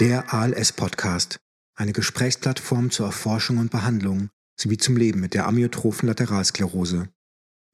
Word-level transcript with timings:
Der 0.00 0.32
ALS-Podcast, 0.32 1.40
eine 1.74 1.92
Gesprächsplattform 1.92 2.90
zur 2.90 3.04
Erforschung 3.04 3.58
und 3.58 3.70
Behandlung 3.70 4.30
sowie 4.58 4.78
zum 4.78 4.96
Leben 4.96 5.20
mit 5.20 5.34
der 5.34 5.46
amyotrophen 5.46 6.08
Lateralsklerose. 6.08 7.10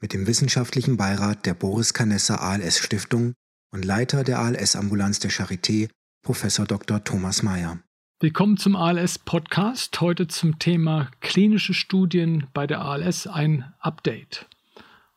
Mit 0.01 0.13
dem 0.13 0.27
wissenschaftlichen 0.27 0.97
Beirat 0.97 1.47
der 1.47 1.55
Boris 1.55 1.95
Canessa 1.95 2.35
ALS 2.35 2.79
Stiftung 2.79 3.35
und 3.71 3.85
Leiter 3.85 4.25
der 4.25 4.41
ALS-Ambulanz 4.41 5.21
der 5.21 5.31
Charité, 5.31 5.89
Professor 6.23 6.67
Dr. 6.67 7.05
Thomas 7.05 7.45
Mayer. 7.45 7.79
Willkommen 8.19 8.57
zum 8.57 8.75
ALS-Podcast. 8.75 10.01
Heute 10.01 10.27
zum 10.27 10.59
Thema 10.59 11.13
klinische 11.21 11.75
Studien 11.75 12.49
bei 12.53 12.67
der 12.67 12.81
ALS 12.81 13.29
ein 13.29 13.73
Update. 13.79 14.49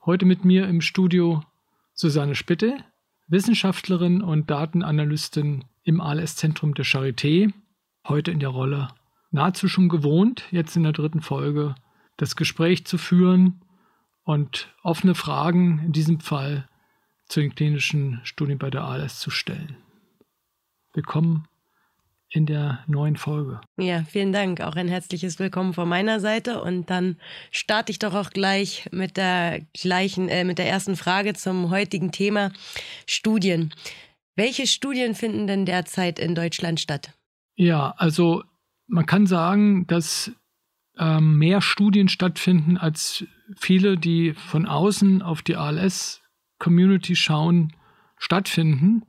Heute 0.05 0.25
mit 0.25 0.45
mir 0.45 0.67
im 0.67 0.81
Studio 0.81 1.43
Susanne 1.91 2.35
Spitte, 2.35 2.77
Wissenschaftlerin 3.27 4.21
und 4.21 4.51
Datenanalystin 4.51 5.65
im 5.89 6.01
ALS-Zentrum 6.01 6.75
der 6.75 6.85
Charité. 6.85 7.51
Heute 8.07 8.29
in 8.29 8.39
der 8.39 8.49
Rolle 8.49 8.89
nahezu 9.31 9.67
schon 9.67 9.89
gewohnt, 9.89 10.43
jetzt 10.51 10.75
in 10.75 10.83
der 10.83 10.91
dritten 10.91 11.21
Folge, 11.21 11.73
das 12.15 12.35
Gespräch 12.35 12.85
zu 12.85 12.99
führen 12.99 13.65
und 14.23 14.71
offene 14.83 15.15
Fragen 15.15 15.81
in 15.83 15.91
diesem 15.91 16.19
Fall 16.19 16.69
zu 17.27 17.39
den 17.39 17.55
klinischen 17.55 18.21
Studien 18.23 18.59
bei 18.59 18.69
der 18.69 18.83
ALS 18.83 19.19
zu 19.19 19.31
stellen. 19.31 19.77
Willkommen 20.93 21.47
in 22.31 22.45
der 22.45 22.83
neuen 22.85 23.15
Folge. 23.15 23.59
Ja, 23.77 24.03
vielen 24.03 24.31
Dank. 24.31 24.61
Auch 24.61 24.75
ein 24.75 24.87
herzliches 24.87 25.39
Willkommen 25.39 25.73
von 25.73 25.89
meiner 25.89 26.19
Seite. 26.19 26.61
Und 26.61 26.91
dann 26.91 27.17
starte 27.49 27.91
ich 27.91 27.97
doch 27.97 28.13
auch 28.13 28.29
gleich 28.29 28.87
mit 28.91 29.17
der 29.17 29.61
gleichen, 29.73 30.29
äh, 30.29 30.43
mit 30.43 30.59
der 30.59 30.69
ersten 30.69 30.95
Frage 30.95 31.33
zum 31.33 31.71
heutigen 31.71 32.11
Thema 32.11 32.51
Studien. 33.07 33.73
Welche 34.39 34.67
Studien 34.67 35.15
finden 35.15 35.47
denn 35.47 35.65
derzeit 35.65 36.17
in 36.17 36.33
Deutschland 36.33 36.79
statt? 36.79 37.11
Ja, 37.55 37.93
also 37.97 38.41
man 38.87 39.05
kann 39.05 39.27
sagen, 39.27 39.85
dass 39.87 40.31
ähm, 40.97 41.37
mehr 41.37 41.59
Studien 41.59 42.07
stattfinden, 42.07 42.77
als 42.77 43.25
viele, 43.57 43.97
die 43.97 44.33
von 44.33 44.65
außen 44.65 45.21
auf 45.21 45.41
die 45.41 45.57
ALS-Community 45.57 47.17
schauen, 47.17 47.73
stattfinden. 48.17 49.03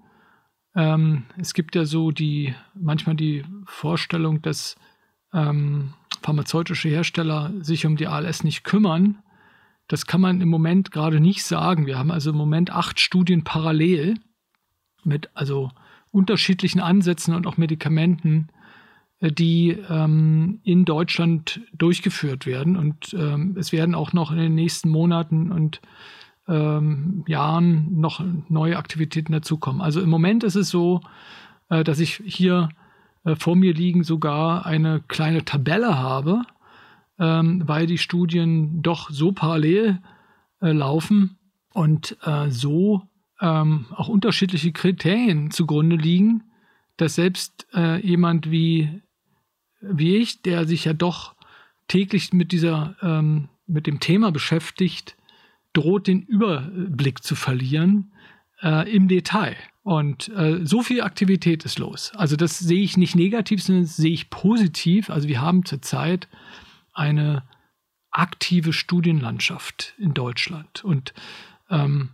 Ähm, 0.74 1.26
es 1.38 1.54
gibt 1.54 1.76
ja 1.76 1.84
so 1.84 2.10
die 2.10 2.52
manchmal 2.74 3.14
die 3.14 3.44
Vorstellung, 3.66 4.42
dass 4.42 4.74
ähm, 5.32 5.94
pharmazeutische 6.22 6.88
Hersteller 6.88 7.52
sich 7.60 7.86
um 7.86 7.96
die 7.96 8.08
ALS 8.08 8.42
nicht 8.42 8.64
kümmern. 8.64 9.22
Das 9.86 10.06
kann 10.06 10.22
man 10.22 10.40
im 10.40 10.48
Moment 10.48 10.90
gerade 10.90 11.20
nicht 11.20 11.44
sagen. 11.44 11.86
Wir 11.86 12.00
haben 12.00 12.10
also 12.10 12.30
im 12.30 12.36
Moment 12.36 12.72
acht 12.72 12.98
Studien 12.98 13.44
parallel 13.44 14.16
mit 15.04 15.30
also 15.34 15.70
unterschiedlichen 16.12 16.80
Ansätzen 16.80 17.34
und 17.34 17.46
auch 17.46 17.56
Medikamenten, 17.56 18.48
äh, 19.20 19.30
die 19.32 19.76
ähm, 19.88 20.60
in 20.64 20.84
Deutschland 20.84 21.60
durchgeführt 21.72 22.46
werden. 22.46 22.76
Und 22.76 23.14
ähm, 23.14 23.56
es 23.58 23.72
werden 23.72 23.94
auch 23.94 24.12
noch 24.12 24.32
in 24.32 24.38
den 24.38 24.54
nächsten 24.54 24.88
Monaten 24.88 25.52
und 25.52 25.80
ähm, 26.48 27.24
Jahren 27.28 28.00
noch 28.00 28.22
neue 28.48 28.76
Aktivitäten 28.76 29.32
dazukommen. 29.32 29.80
Also 29.80 30.00
im 30.00 30.10
Moment 30.10 30.42
ist 30.42 30.56
es 30.56 30.68
so, 30.68 31.00
äh, 31.68 31.84
dass 31.84 32.00
ich 32.00 32.22
hier 32.24 32.70
äh, 33.24 33.36
vor 33.36 33.56
mir 33.56 33.72
liegen 33.72 34.02
sogar 34.02 34.66
eine 34.66 35.00
kleine 35.06 35.44
Tabelle 35.44 35.98
habe, 35.98 36.42
ähm, 37.18 37.62
weil 37.66 37.86
die 37.86 37.98
Studien 37.98 38.82
doch 38.82 39.10
so 39.10 39.32
parallel 39.32 40.00
äh, 40.60 40.72
laufen 40.72 41.38
und 41.72 42.16
äh, 42.24 42.50
so 42.50 43.02
ähm, 43.40 43.86
auch 43.94 44.08
unterschiedliche 44.08 44.72
Kriterien 44.72 45.50
zugrunde 45.50 45.96
liegen, 45.96 46.44
dass 46.96 47.14
selbst 47.14 47.66
äh, 47.74 48.04
jemand 48.06 48.50
wie, 48.50 49.02
wie 49.80 50.16
ich, 50.16 50.42
der 50.42 50.66
sich 50.66 50.84
ja 50.84 50.92
doch 50.92 51.34
täglich 51.88 52.32
mit 52.32 52.52
dieser 52.52 52.96
ähm, 53.02 53.48
mit 53.66 53.86
dem 53.86 54.00
Thema 54.00 54.32
beschäftigt, 54.32 55.16
droht 55.72 56.08
den 56.08 56.22
Überblick 56.22 57.22
zu 57.22 57.36
verlieren 57.36 58.12
äh, 58.62 58.90
im 58.92 59.08
Detail. 59.08 59.56
Und 59.82 60.28
äh, 60.30 60.60
so 60.64 60.82
viel 60.82 61.00
Aktivität 61.00 61.64
ist 61.64 61.78
los. 61.78 62.12
Also 62.14 62.36
das 62.36 62.58
sehe 62.58 62.82
ich 62.82 62.96
nicht 62.96 63.14
negativ, 63.14 63.62
sondern 63.62 63.84
das 63.84 63.96
sehe 63.96 64.12
ich 64.12 64.30
positiv. 64.30 65.08
Also 65.08 65.28
wir 65.28 65.40
haben 65.40 65.64
zurzeit 65.64 66.28
eine 66.92 67.44
aktive 68.10 68.72
Studienlandschaft 68.72 69.94
in 69.98 70.12
Deutschland. 70.12 70.84
Und 70.84 71.14
ähm, 71.70 72.10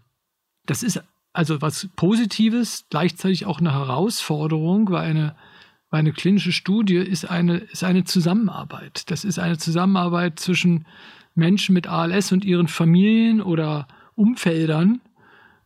das 0.66 0.82
ist 0.82 1.02
also 1.36 1.60
was 1.60 1.88
Positives, 1.96 2.86
gleichzeitig 2.88 3.44
auch 3.44 3.60
eine 3.60 3.74
Herausforderung, 3.74 4.90
weil 4.90 5.10
eine, 5.10 5.36
weil 5.90 6.00
eine 6.00 6.12
klinische 6.12 6.50
Studie 6.50 6.96
ist 6.96 7.26
eine, 7.26 7.58
ist 7.58 7.84
eine 7.84 8.04
Zusammenarbeit. 8.04 9.10
Das 9.10 9.22
ist 9.22 9.38
eine 9.38 9.58
Zusammenarbeit 9.58 10.40
zwischen 10.40 10.86
Menschen 11.34 11.74
mit 11.74 11.88
ALS 11.88 12.32
und 12.32 12.44
ihren 12.46 12.68
Familien 12.68 13.42
oder 13.42 13.86
Umfeldern. 14.14 15.02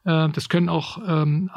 Äh, 0.04 0.30
das 0.30 0.48
können 0.48 0.68
auch 0.68 0.98
ähm, 1.06 1.50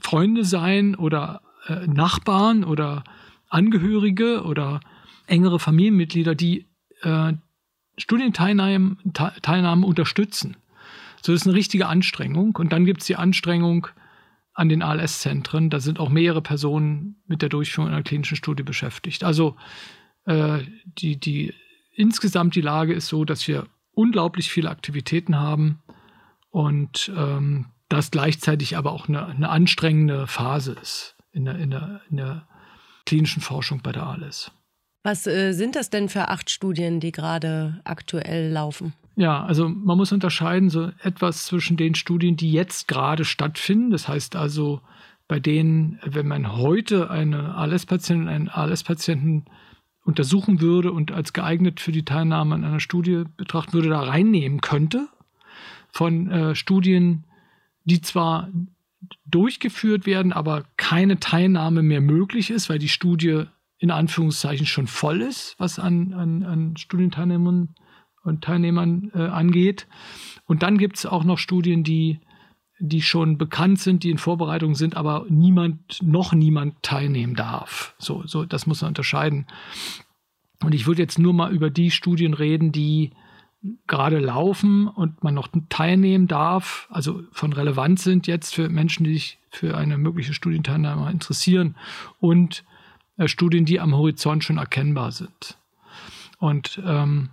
Freunde 0.00 0.44
sein 0.44 0.94
oder 0.94 1.40
äh, 1.66 1.86
Nachbarn 1.86 2.64
oder 2.64 3.02
Angehörige 3.48 4.42
oder 4.42 4.80
engere 5.26 5.58
Familienmitglieder, 5.58 6.34
die 6.34 6.66
äh, 7.00 7.32
Studienteilnahme 7.96 8.96
Teilnahme 9.40 9.86
unterstützen. 9.86 10.58
So 11.24 11.32
ist 11.32 11.46
eine 11.46 11.56
richtige 11.56 11.86
Anstrengung. 11.86 12.54
Und 12.56 12.72
dann 12.72 12.84
gibt 12.84 13.00
es 13.00 13.06
die 13.06 13.16
Anstrengung 13.16 13.86
an 14.52 14.68
den 14.68 14.82
ALS-Zentren. 14.82 15.70
Da 15.70 15.80
sind 15.80 15.98
auch 15.98 16.10
mehrere 16.10 16.42
Personen 16.42 17.16
mit 17.26 17.40
der 17.40 17.48
Durchführung 17.48 17.88
einer 17.88 18.02
klinischen 18.02 18.36
Studie 18.36 18.62
beschäftigt. 18.62 19.24
Also 19.24 19.56
äh, 20.26 20.60
die, 20.84 21.18
die 21.18 21.54
insgesamt 21.94 22.54
die 22.54 22.60
Lage 22.60 22.92
ist 22.92 23.06
so, 23.06 23.24
dass 23.24 23.48
wir 23.48 23.66
unglaublich 23.92 24.50
viele 24.50 24.68
Aktivitäten 24.68 25.38
haben 25.38 25.82
und 26.50 27.10
ähm, 27.16 27.66
das 27.88 28.10
gleichzeitig 28.10 28.76
aber 28.76 28.92
auch 28.92 29.08
eine, 29.08 29.26
eine 29.26 29.48
anstrengende 29.48 30.26
Phase 30.26 30.76
ist 30.80 31.16
in 31.32 31.46
der, 31.46 31.56
in, 31.56 31.70
der, 31.70 32.00
in 32.10 32.18
der 32.18 32.46
klinischen 33.06 33.40
Forschung 33.40 33.80
bei 33.82 33.92
der 33.92 34.06
ALS. 34.06 34.50
Was 35.02 35.26
äh, 35.26 35.52
sind 35.52 35.74
das 35.74 35.90
denn 35.90 36.08
für 36.08 36.28
acht 36.28 36.50
Studien, 36.50 37.00
die 37.00 37.12
gerade 37.12 37.80
aktuell 37.84 38.50
laufen? 38.50 38.92
Ja, 39.16 39.44
also 39.44 39.68
man 39.68 39.96
muss 39.96 40.12
unterscheiden 40.12 40.70
so 40.70 40.90
etwas 41.02 41.46
zwischen 41.46 41.76
den 41.76 41.94
Studien, 41.94 42.36
die 42.36 42.50
jetzt 42.50 42.88
gerade 42.88 43.24
stattfinden. 43.24 43.90
Das 43.90 44.08
heißt 44.08 44.34
also, 44.34 44.80
bei 45.28 45.38
denen, 45.38 46.00
wenn 46.04 46.26
man 46.26 46.56
heute 46.56 47.10
eine 47.10 47.54
ALS-Patientin, 47.54 48.28
einen 48.28 48.48
ALS-Patienten 48.48 49.44
untersuchen 50.04 50.60
würde 50.60 50.92
und 50.92 51.12
als 51.12 51.32
geeignet 51.32 51.80
für 51.80 51.92
die 51.92 52.04
Teilnahme 52.04 52.54
an 52.54 52.64
einer 52.64 52.80
Studie 52.80 53.24
betrachten 53.36 53.72
würde, 53.72 53.88
da 53.88 54.00
reinnehmen 54.00 54.60
könnte. 54.60 55.08
Von 55.90 56.30
äh, 56.30 56.54
Studien, 56.54 57.24
die 57.84 58.02
zwar 58.02 58.48
durchgeführt 59.26 60.06
werden, 60.06 60.32
aber 60.32 60.64
keine 60.76 61.20
Teilnahme 61.20 61.82
mehr 61.82 62.00
möglich 62.00 62.50
ist, 62.50 62.68
weil 62.68 62.78
die 62.78 62.88
Studie 62.88 63.44
in 63.78 63.90
Anführungszeichen 63.90 64.66
schon 64.66 64.86
voll 64.86 65.20
ist, 65.20 65.54
was 65.58 65.78
an, 65.78 66.12
an, 66.14 66.42
an 66.42 66.76
Studienteilnehmern 66.76 67.74
und 68.24 68.42
Teilnehmern 68.42 69.10
äh, 69.14 69.18
angeht. 69.18 69.86
Und 70.46 70.62
dann 70.62 70.78
gibt 70.78 70.96
es 70.96 71.06
auch 71.06 71.24
noch 71.24 71.38
Studien, 71.38 71.84
die 71.84 72.20
die 72.80 73.02
schon 73.02 73.38
bekannt 73.38 73.78
sind, 73.78 74.02
die 74.02 74.10
in 74.10 74.18
Vorbereitung 74.18 74.74
sind, 74.74 74.96
aber 74.96 75.26
niemand, 75.28 76.02
noch 76.02 76.32
niemand 76.32 76.82
teilnehmen 76.82 77.34
darf. 77.34 77.94
So, 77.98 78.26
so, 78.26 78.44
das 78.44 78.66
muss 78.66 78.82
man 78.82 78.88
unterscheiden. 78.88 79.46
Und 80.62 80.74
ich 80.74 80.86
würde 80.86 81.02
jetzt 81.02 81.18
nur 81.18 81.32
mal 81.32 81.52
über 81.52 81.70
die 81.70 81.90
Studien 81.90 82.34
reden, 82.34 82.72
die 82.72 83.12
gerade 83.86 84.18
laufen 84.18 84.88
und 84.88 85.22
man 85.22 85.34
noch 85.34 85.48
teilnehmen 85.68 86.26
darf, 86.26 86.86
also 86.90 87.22
von 87.32 87.52
Relevanz 87.52 88.04
sind 88.04 88.26
jetzt 88.26 88.54
für 88.54 88.68
Menschen, 88.68 89.04
die 89.04 89.14
sich 89.14 89.38
für 89.50 89.76
eine 89.76 89.96
mögliche 89.96 90.34
Studienteilnahme 90.34 91.10
interessieren 91.10 91.76
und 92.20 92.64
äh, 93.16 93.26
Studien, 93.26 93.64
die 93.64 93.80
am 93.80 93.94
Horizont 93.94 94.44
schon 94.44 94.58
erkennbar 94.58 95.12
sind. 95.12 95.58
Und 96.38 96.82
ähm, 96.84 97.30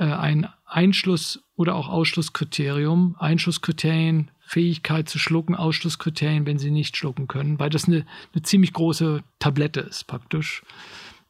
ein 0.02 0.49
Einschluss- 0.67 1.43
oder 1.56 1.75
auch 1.75 1.88
Ausschlusskriterium. 1.88 3.17
Einschlusskriterien, 3.19 4.31
Fähigkeit 4.41 5.08
zu 5.08 5.19
schlucken, 5.19 5.55
Ausschlusskriterien, 5.55 6.46
wenn 6.46 6.58
sie 6.58 6.70
nicht 6.70 6.96
schlucken 6.96 7.29
können, 7.29 7.58
weil 7.58 7.70
das 7.70 7.87
eine, 7.87 8.05
eine 8.32 8.43
ziemlich 8.43 8.73
große 8.73 9.23
Tablette 9.38 9.81
ist 9.81 10.06
praktisch. 10.06 10.62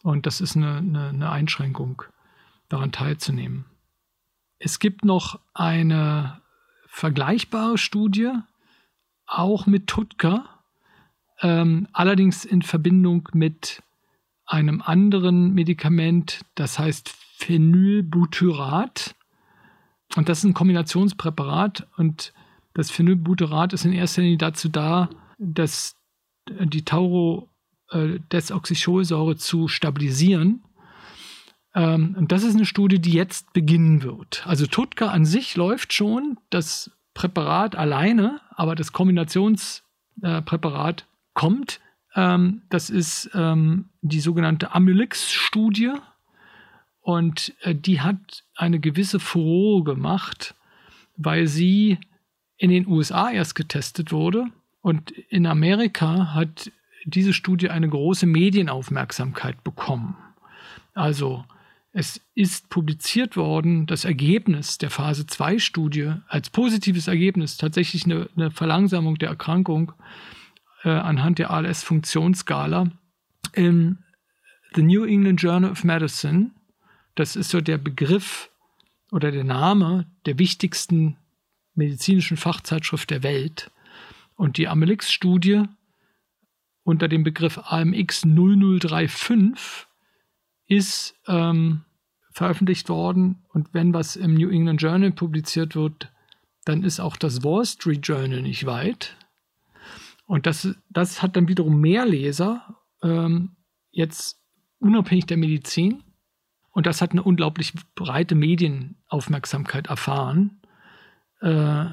Und 0.02 0.26
das 0.26 0.40
ist 0.40 0.56
eine, 0.56 0.78
eine, 0.78 1.08
eine 1.08 1.30
Einschränkung, 1.30 2.02
daran 2.68 2.92
teilzunehmen. 2.92 3.66
Es 4.58 4.78
gibt 4.78 5.04
noch 5.04 5.40
eine 5.52 6.40
vergleichbare 6.88 7.78
Studie, 7.78 8.30
auch 9.26 9.66
mit 9.66 9.86
Tutka, 9.86 10.44
ähm, 11.40 11.88
allerdings 11.92 12.44
in 12.44 12.62
Verbindung 12.62 13.28
mit 13.32 13.82
einem 14.46 14.82
anderen 14.82 15.54
Medikament, 15.54 16.40
das 16.54 16.78
heißt 16.78 17.14
Phenylbutyrat. 17.36 19.14
Und 20.16 20.28
das 20.28 20.38
ist 20.38 20.44
ein 20.44 20.54
Kombinationspräparat. 20.54 21.86
Und 21.96 22.32
das 22.74 22.90
Phenylbutyrat 22.90 23.72
ist 23.72 23.84
in 23.84 23.92
erster 23.92 24.22
Linie 24.22 24.38
dazu 24.38 24.68
da, 24.68 25.08
dass 25.38 25.96
die 26.48 26.84
Taurodesoxycholsäure 26.84 29.32
äh, 29.32 29.36
zu 29.36 29.68
stabilisieren. 29.68 30.64
Ähm, 31.74 32.14
und 32.18 32.32
das 32.32 32.42
ist 32.44 32.54
eine 32.54 32.66
Studie, 32.66 33.00
die 33.00 33.12
jetzt 33.12 33.52
beginnen 33.52 34.02
wird. 34.02 34.46
Also 34.46 34.66
Tutka 34.66 35.08
an 35.08 35.24
sich 35.24 35.56
läuft 35.56 35.92
schon, 35.92 36.38
das 36.50 36.90
Präparat 37.14 37.76
alleine, 37.76 38.40
aber 38.50 38.74
das 38.74 38.92
Kombinationspräparat 38.92 41.06
kommt. 41.32 41.80
Ähm, 42.14 42.62
das 42.70 42.90
ist 42.90 43.30
ähm, 43.34 43.88
die 44.02 44.20
sogenannte 44.20 44.74
Amylix-Studie. 44.74 45.92
Und 47.04 47.52
äh, 47.60 47.74
die 47.74 48.00
hat 48.00 48.44
eine 48.56 48.80
gewisse 48.80 49.20
Furore 49.20 49.84
gemacht, 49.84 50.54
weil 51.18 51.46
sie 51.46 51.98
in 52.56 52.70
den 52.70 52.88
USA 52.88 53.30
erst 53.30 53.54
getestet 53.54 54.10
wurde. 54.10 54.46
Und 54.80 55.10
in 55.10 55.46
Amerika 55.46 56.32
hat 56.32 56.72
diese 57.04 57.34
Studie 57.34 57.68
eine 57.68 57.90
große 57.90 58.24
Medienaufmerksamkeit 58.24 59.62
bekommen. 59.62 60.16
Also 60.94 61.44
es 61.92 62.22
ist 62.34 62.70
publiziert 62.70 63.36
worden, 63.36 63.84
das 63.84 64.06
Ergebnis 64.06 64.78
der 64.78 64.88
Phase 64.88 65.24
2-Studie 65.24 66.14
als 66.28 66.48
positives 66.48 67.06
Ergebnis, 67.06 67.58
tatsächlich 67.58 68.06
eine, 68.06 68.30
eine 68.34 68.50
Verlangsamung 68.50 69.16
der 69.16 69.28
Erkrankung 69.28 69.92
äh, 70.84 70.88
anhand 70.88 71.38
der 71.38 71.50
ALS-Funktionsskala 71.50 72.90
im 73.52 73.98
The 74.74 74.82
New 74.82 75.04
England 75.04 75.42
Journal 75.42 75.70
of 75.70 75.84
Medicine 75.84 76.52
das 77.14 77.36
ist 77.36 77.50
so 77.50 77.60
der 77.60 77.78
Begriff 77.78 78.50
oder 79.10 79.30
der 79.30 79.44
Name 79.44 80.06
der 80.26 80.38
wichtigsten 80.38 81.16
medizinischen 81.74 82.36
Fachzeitschrift 82.36 83.10
der 83.10 83.22
Welt. 83.22 83.70
Und 84.36 84.56
die 84.56 84.68
Amelix-Studie 84.68 85.64
unter 86.82 87.08
dem 87.08 87.24
Begriff 87.24 87.58
AMX 87.58 88.24
0035 88.24 89.86
ist 90.66 91.14
ähm, 91.26 91.82
veröffentlicht 92.32 92.88
worden. 92.88 93.42
Und 93.52 93.72
wenn 93.72 93.94
was 93.94 94.16
im 94.16 94.34
New 94.34 94.50
England 94.50 94.82
Journal 94.82 95.12
publiziert 95.12 95.74
wird, 95.74 96.12
dann 96.64 96.82
ist 96.82 97.00
auch 97.00 97.16
das 97.16 97.42
Wall 97.42 97.64
Street 97.64 98.06
Journal 98.06 98.42
nicht 98.42 98.66
weit. 98.66 99.16
Und 100.26 100.46
das, 100.46 100.68
das 100.90 101.22
hat 101.22 101.36
dann 101.36 101.48
wiederum 101.48 101.80
mehr 101.80 102.06
Leser, 102.06 102.76
ähm, 103.02 103.56
jetzt 103.90 104.40
unabhängig 104.78 105.26
der 105.26 105.36
Medizin. 105.36 106.03
Und 106.74 106.86
das 106.86 107.00
hat 107.00 107.12
eine 107.12 107.22
unglaublich 107.22 107.72
breite 107.94 108.34
Medienaufmerksamkeit 108.34 109.86
erfahren. 109.86 110.60
Äh, 111.40 111.86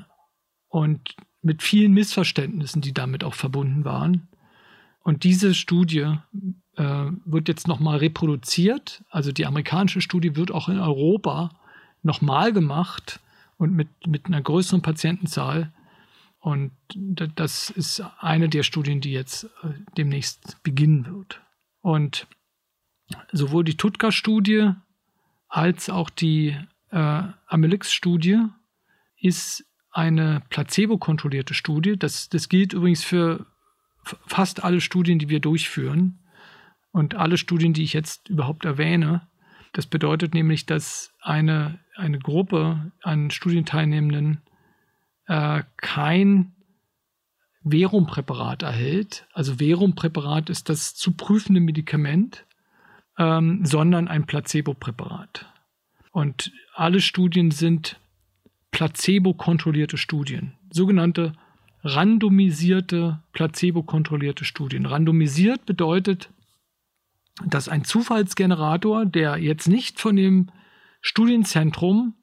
und 0.70 1.16
mit 1.44 1.62
vielen 1.64 1.94
Missverständnissen, 1.94 2.82
die 2.82 2.94
damit 2.94 3.24
auch 3.24 3.36
verbunden 3.36 3.86
waren. 3.86 4.28
Und 5.04 5.24
diese 5.24 5.54
Studie 5.54 6.16
äh, 6.76 7.06
wird 7.26 7.48
jetzt 7.48 7.68
nochmal 7.68 7.98
reproduziert. 7.98 9.04
Also 9.10 9.32
die 9.32 9.46
amerikanische 9.46 10.02
Studie 10.02 10.36
wird 10.36 10.52
auch 10.52 10.68
in 10.68 10.80
Europa 10.80 11.52
nochmal 12.02 12.52
gemacht 12.52 13.20
und 13.58 13.74
mit, 13.74 13.90
mit 14.08 14.26
einer 14.26 14.42
größeren 14.42 14.82
Patientenzahl. 14.82 15.72
Und 16.40 16.72
das 16.96 17.70
ist 17.70 18.04
eine 18.20 18.50
der 18.50 18.64
Studien, 18.64 19.00
die 19.00 19.12
jetzt 19.12 19.44
äh, 19.44 19.74
demnächst 19.96 20.58
beginnen 20.64 21.06
wird. 21.06 21.42
Und 21.82 22.28
sowohl 23.32 23.64
die 23.64 23.78
Tutka-Studie 23.78 24.72
als 25.48 25.90
auch 25.90 26.10
die 26.10 26.58
äh, 26.92 27.24
Amelix-Studie 27.48 28.40
ist 29.18 29.66
eine 29.92 30.42
placebo-kontrollierte 30.50 31.54
Studie. 31.54 31.98
Das, 31.98 32.30
das 32.30 32.50
gilt 32.50 32.74
übrigens 32.74 33.04
für 33.04 33.46
fast 34.26 34.64
alle 34.64 34.82
Studien, 34.82 35.20
die 35.20 35.30
wir 35.30 35.40
durchführen 35.40 36.20
und 36.92 37.16
alle 37.16 37.38
Studien, 37.38 37.74
die 37.74 37.84
ich 37.84 37.94
jetzt 37.94 38.30
überhaupt 38.30 38.66
erwähne. 38.66 39.28
Das 39.74 39.86
bedeutet 39.86 40.34
nämlich, 40.34 40.66
dass 40.66 41.14
eine, 41.22 41.80
eine 41.96 42.20
Gruppe 42.20 42.92
an 43.02 43.32
Studienteilnehmenden 43.32 44.42
äh, 45.28 45.64
kein 45.78 46.54
Verumpräparat 47.64 48.64
erhält. 48.64 49.28
Also 49.34 49.56
Verumpräparat 49.58 50.50
ist 50.50 50.70
das 50.70 50.96
zu 50.96 51.14
prüfende 51.14 51.62
Medikament, 51.62 52.46
ähm, 53.22 53.64
sondern 53.64 54.08
ein 54.08 54.26
Placebo-Präparat. 54.26 55.46
Und 56.12 56.52
alle 56.74 57.00
Studien 57.02 57.52
sind 57.52 58.00
placebo-kontrollierte 58.72 59.98
Studien, 59.98 60.54
sogenannte 60.72 61.34
randomisierte, 61.84 63.22
placebo-kontrollierte 63.34 64.44
Studien. 64.44 64.88
Randomisiert 64.88 65.66
bedeutet, 65.68 66.32
dass 67.46 67.70
ein 67.70 67.84
Zufallsgenerator, 67.84 69.06
der 69.06 69.38
jetzt 69.38 69.68
nicht 69.68 70.00
von 70.00 70.16
dem 70.16 70.50
Studienzentrum 71.02 72.16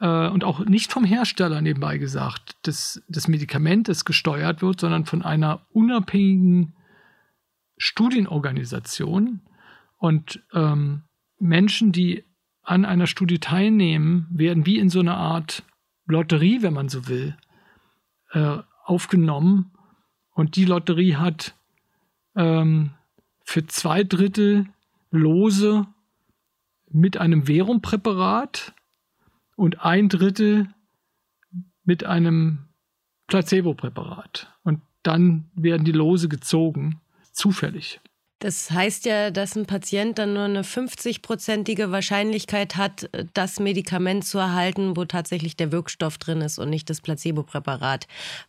äh, 0.00 0.28
und 0.28 0.44
auch 0.44 0.64
nicht 0.64 0.92
vom 0.92 1.04
Hersteller 1.04 1.60
nebenbei 1.60 1.98
gesagt 1.98 2.66
des, 2.66 3.02
des 3.08 3.26
Medikamentes 3.26 4.04
gesteuert 4.04 4.62
wird, 4.62 4.80
sondern 4.80 5.06
von 5.06 5.22
einer 5.22 5.66
unabhängigen 5.72 6.74
Studienorganisation, 7.78 9.40
und 10.00 10.42
ähm, 10.54 11.02
Menschen, 11.38 11.92
die 11.92 12.24
an 12.62 12.84
einer 12.84 13.06
Studie 13.06 13.38
teilnehmen, 13.38 14.26
werden 14.30 14.64
wie 14.64 14.78
in 14.78 14.88
so 14.88 15.00
einer 15.00 15.18
Art 15.18 15.62
Lotterie, 16.06 16.62
wenn 16.62 16.72
man 16.72 16.88
so 16.88 17.06
will, 17.06 17.36
äh, 18.32 18.58
aufgenommen. 18.84 19.72
Und 20.32 20.56
die 20.56 20.64
Lotterie 20.64 21.16
hat 21.16 21.54
ähm, 22.34 22.92
für 23.44 23.66
zwei 23.66 24.02
Drittel 24.02 24.66
Lose 25.10 25.86
mit 26.88 27.18
einem 27.18 27.44
Verumpräparat 27.44 28.74
und 29.56 29.84
ein 29.84 30.08
Drittel 30.08 30.68
mit 31.84 32.04
einem 32.04 32.70
Placebo-Präparat. 33.26 34.50
Und 34.62 34.80
dann 35.02 35.50
werden 35.54 35.84
die 35.84 35.92
Lose 35.92 36.28
gezogen, 36.28 37.00
zufällig. 37.32 38.00
Das 38.40 38.70
heißt 38.70 39.04
ja, 39.04 39.30
dass 39.30 39.54
ein 39.54 39.66
Patient 39.66 40.18
dann 40.18 40.32
nur 40.32 40.44
eine 40.44 40.62
50-prozentige 40.62 41.90
Wahrscheinlichkeit 41.90 42.76
hat, 42.76 43.10
das 43.34 43.60
Medikament 43.60 44.24
zu 44.24 44.38
erhalten, 44.38 44.96
wo 44.96 45.04
tatsächlich 45.04 45.56
der 45.56 45.72
Wirkstoff 45.72 46.16
drin 46.16 46.40
ist 46.40 46.58
und 46.58 46.70
nicht 46.70 46.88
das 46.88 47.02
Placebo-Präparat. 47.02 48.08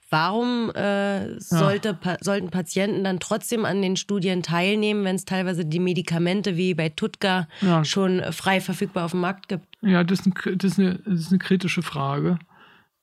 Warum 0.09 0.71
äh, 0.71 1.37
sollte, 1.41 1.89
ja. 1.89 1.93
pa 1.93 2.17
sollten 2.21 2.51
Patienten 2.51 3.03
dann 3.03 3.19
trotzdem 3.19 3.65
an 3.65 3.81
den 3.81 3.97
Studien 3.97 4.43
teilnehmen, 4.43 5.03
wenn 5.03 5.17
es 5.17 5.25
teilweise 5.25 5.65
die 5.65 5.79
Medikamente 5.79 6.55
wie 6.55 6.73
bei 6.73 6.87
Tutka 6.87 7.49
ja. 7.59 7.83
schon 7.83 8.21
frei 8.31 8.61
verfügbar 8.61 9.03
auf 9.03 9.11
dem 9.11 9.19
Markt 9.19 9.49
gibt? 9.49 9.77
Ja, 9.81 10.05
das 10.05 10.21
ist, 10.21 10.27
ein, 10.27 10.57
das, 10.57 10.71
ist 10.71 10.79
eine, 10.79 10.99
das 11.05 11.19
ist 11.19 11.31
eine 11.31 11.39
kritische 11.39 11.81
Frage. 11.81 12.39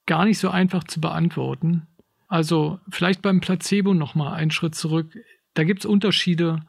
Gar 0.06 0.24
nicht 0.24 0.38
so 0.38 0.48
einfach 0.48 0.84
zu 0.84 1.02
beantworten. 1.02 1.86
Also 2.28 2.80
vielleicht 2.88 3.20
beim 3.20 3.42
Placebo 3.42 3.92
nochmal 3.92 4.32
einen 4.32 4.50
Schritt 4.50 4.74
zurück. 4.74 5.12
Da 5.52 5.64
gibt 5.64 5.80
es 5.80 5.86
Unterschiede 5.86 6.62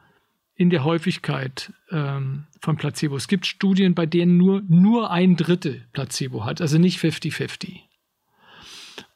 in 0.60 0.68
der 0.68 0.84
Häufigkeit 0.84 1.72
ähm, 1.90 2.44
von 2.60 2.76
Placebo. 2.76 3.16
Es 3.16 3.28
gibt 3.28 3.46
Studien, 3.46 3.94
bei 3.94 4.04
denen 4.04 4.36
nur, 4.36 4.60
nur 4.68 5.10
ein 5.10 5.34
Drittel 5.34 5.86
Placebo 5.94 6.44
hat, 6.44 6.60
also 6.60 6.76
nicht 6.76 6.98
50-50. 6.98 7.78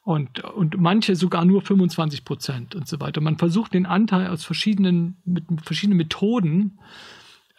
Und, 0.01 0.43
und 0.43 0.79
manche 0.79 1.15
sogar 1.15 1.45
nur 1.45 1.61
25 1.61 2.25
Prozent 2.25 2.73
und 2.73 2.87
so 2.87 2.99
weiter. 2.99 3.21
Man 3.21 3.37
versucht 3.37 3.75
den 3.75 3.85
Anteil 3.85 4.25
aus 4.25 4.43
verschiedenen, 4.43 5.17
mit 5.23 5.43
verschiedenen 5.61 5.97
Methoden 5.97 6.79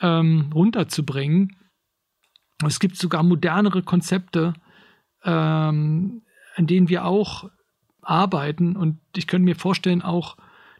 ähm, 0.00 0.50
runterzubringen. 0.52 1.54
Es 2.66 2.80
gibt 2.80 2.96
sogar 2.96 3.22
modernere 3.22 3.84
Konzepte, 3.84 4.54
ähm, 5.22 6.22
an 6.56 6.66
denen 6.66 6.88
wir 6.88 7.04
auch 7.04 7.50
arbeiten. 8.02 8.74
Und 8.74 8.98
ich 9.14 9.28
könnte 9.28 9.44
mir 9.44 9.54
vorstellen, 9.54 10.02
auch 10.02 10.36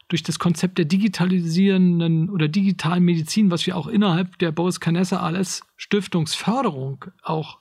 durch 0.09 0.23
das 0.23 0.39
Konzept 0.39 0.79
der 0.79 0.85
digitalisierenden 0.85 2.31
oder 2.31 2.49
digitalen 2.49 3.05
Medizin, 3.05 3.51
was 3.51 3.67
wir 3.67 3.77
auch 3.77 3.89
innerhalb 3.89 4.39
der 4.39 4.53
Boris 4.53 4.81
Canessa 4.81 5.21
ALS 5.21 5.63
Stiftungsförderung 5.77 7.05
auch 7.23 7.59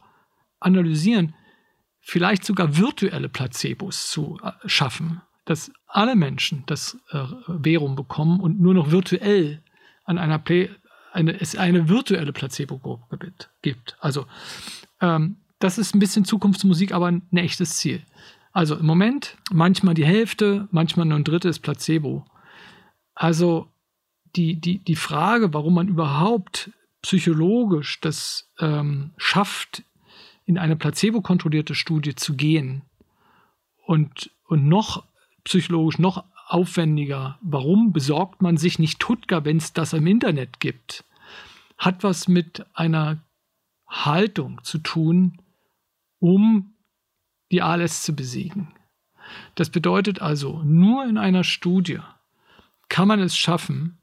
analysieren, 0.60 1.34
vielleicht 2.02 2.46
sogar 2.46 2.78
virtuelle 2.78 3.30
Placebos 3.30 4.12
zu 4.12 4.40
äh, 4.44 4.52
schaffen, 4.68 5.22
dass 5.46 5.72
alle 5.88 6.16
Menschen 6.16 6.64
das 6.68 6.98
äh, 7.12 7.26
Verum 7.64 7.96
bekommen 7.96 8.40
und 8.40 8.60
nur 8.60 8.74
noch 8.74 8.92
virtuell 8.92 9.64
an 10.04 10.18
einer 10.18 10.40
Play 10.40 10.70
eine, 11.14 11.40
es 11.40 11.56
eine 11.56 11.88
virtuelle 11.88 12.34
Placebo-Gruppe 12.34 13.18
gibt. 13.62 13.98
Also 14.00 14.26
ähm, 15.02 15.38
das 15.60 15.78
ist 15.78 15.96
ein 15.96 16.00
bisschen 16.00 16.26
Zukunftsmusik, 16.26 16.92
aber 16.92 17.08
ein 17.08 17.24
echtes 17.32 17.78
Ziel. 17.78 18.04
Also 18.52 18.76
im 18.76 18.86
Moment 18.86 19.38
manchmal 19.52 19.94
die 19.94 20.06
Hälfte, 20.06 20.68
manchmal 20.72 21.06
nur 21.06 21.18
ein 21.18 21.24
Drittel 21.24 21.50
ist 21.50 21.60
Placebo. 21.60 22.26
Also 23.16 23.68
die, 24.36 24.60
die, 24.60 24.80
die 24.80 24.96
Frage, 24.96 25.54
warum 25.54 25.76
man 25.76 25.88
überhaupt 25.88 26.72
psychologisch 27.02 28.02
das 28.02 28.52
ähm, 28.60 29.12
schafft, 29.18 29.84
in 30.46 30.58
eine 30.58 30.76
placebo-kontrollierte 30.76 31.74
Studie 31.74 32.16
zu 32.16 32.36
gehen 32.36 32.84
und, 33.86 34.32
und 34.48 34.68
noch 34.68 35.04
psychologisch 35.44 35.98
noch 35.98 36.24
aufwendiger, 36.48 37.40
warum 37.42 37.94
besorgt 37.94 38.42
man 38.42 38.58
sich 38.58 38.78
nicht 38.78 39.00
Tutka, 39.00 39.46
wenn 39.46 39.58
es 39.58 39.74
das 39.74 39.94
im 39.94 40.06
Internet 40.06 40.60
gibt, 40.60 41.04
hat 41.78 42.04
was 42.04 42.28
mit 42.28 42.66
einer 42.76 43.24
Haltung 43.88 44.64
zu 44.64 44.78
tun, 44.80 45.42
um 46.20 46.76
die 47.52 47.62
ALS 47.62 48.04
zu 48.04 48.16
besiegen. 48.16 48.74
Das 49.56 49.70
bedeutet 49.70 50.22
also, 50.22 50.62
nur 50.64 51.06
in 51.06 51.18
einer 51.18 51.44
Studie 51.44 52.00
kann 52.96 53.10
man 53.10 53.20
es 53.20 53.36
schaffen, 53.36 53.98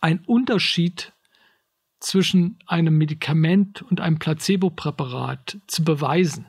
einen 0.00 0.20
Unterschied 0.26 1.12
zwischen 1.98 2.56
einem 2.68 2.96
Medikament 2.96 3.82
und 3.82 4.00
einem 4.00 4.20
Placebo-Präparat 4.20 5.58
zu 5.66 5.82
beweisen. 5.82 6.46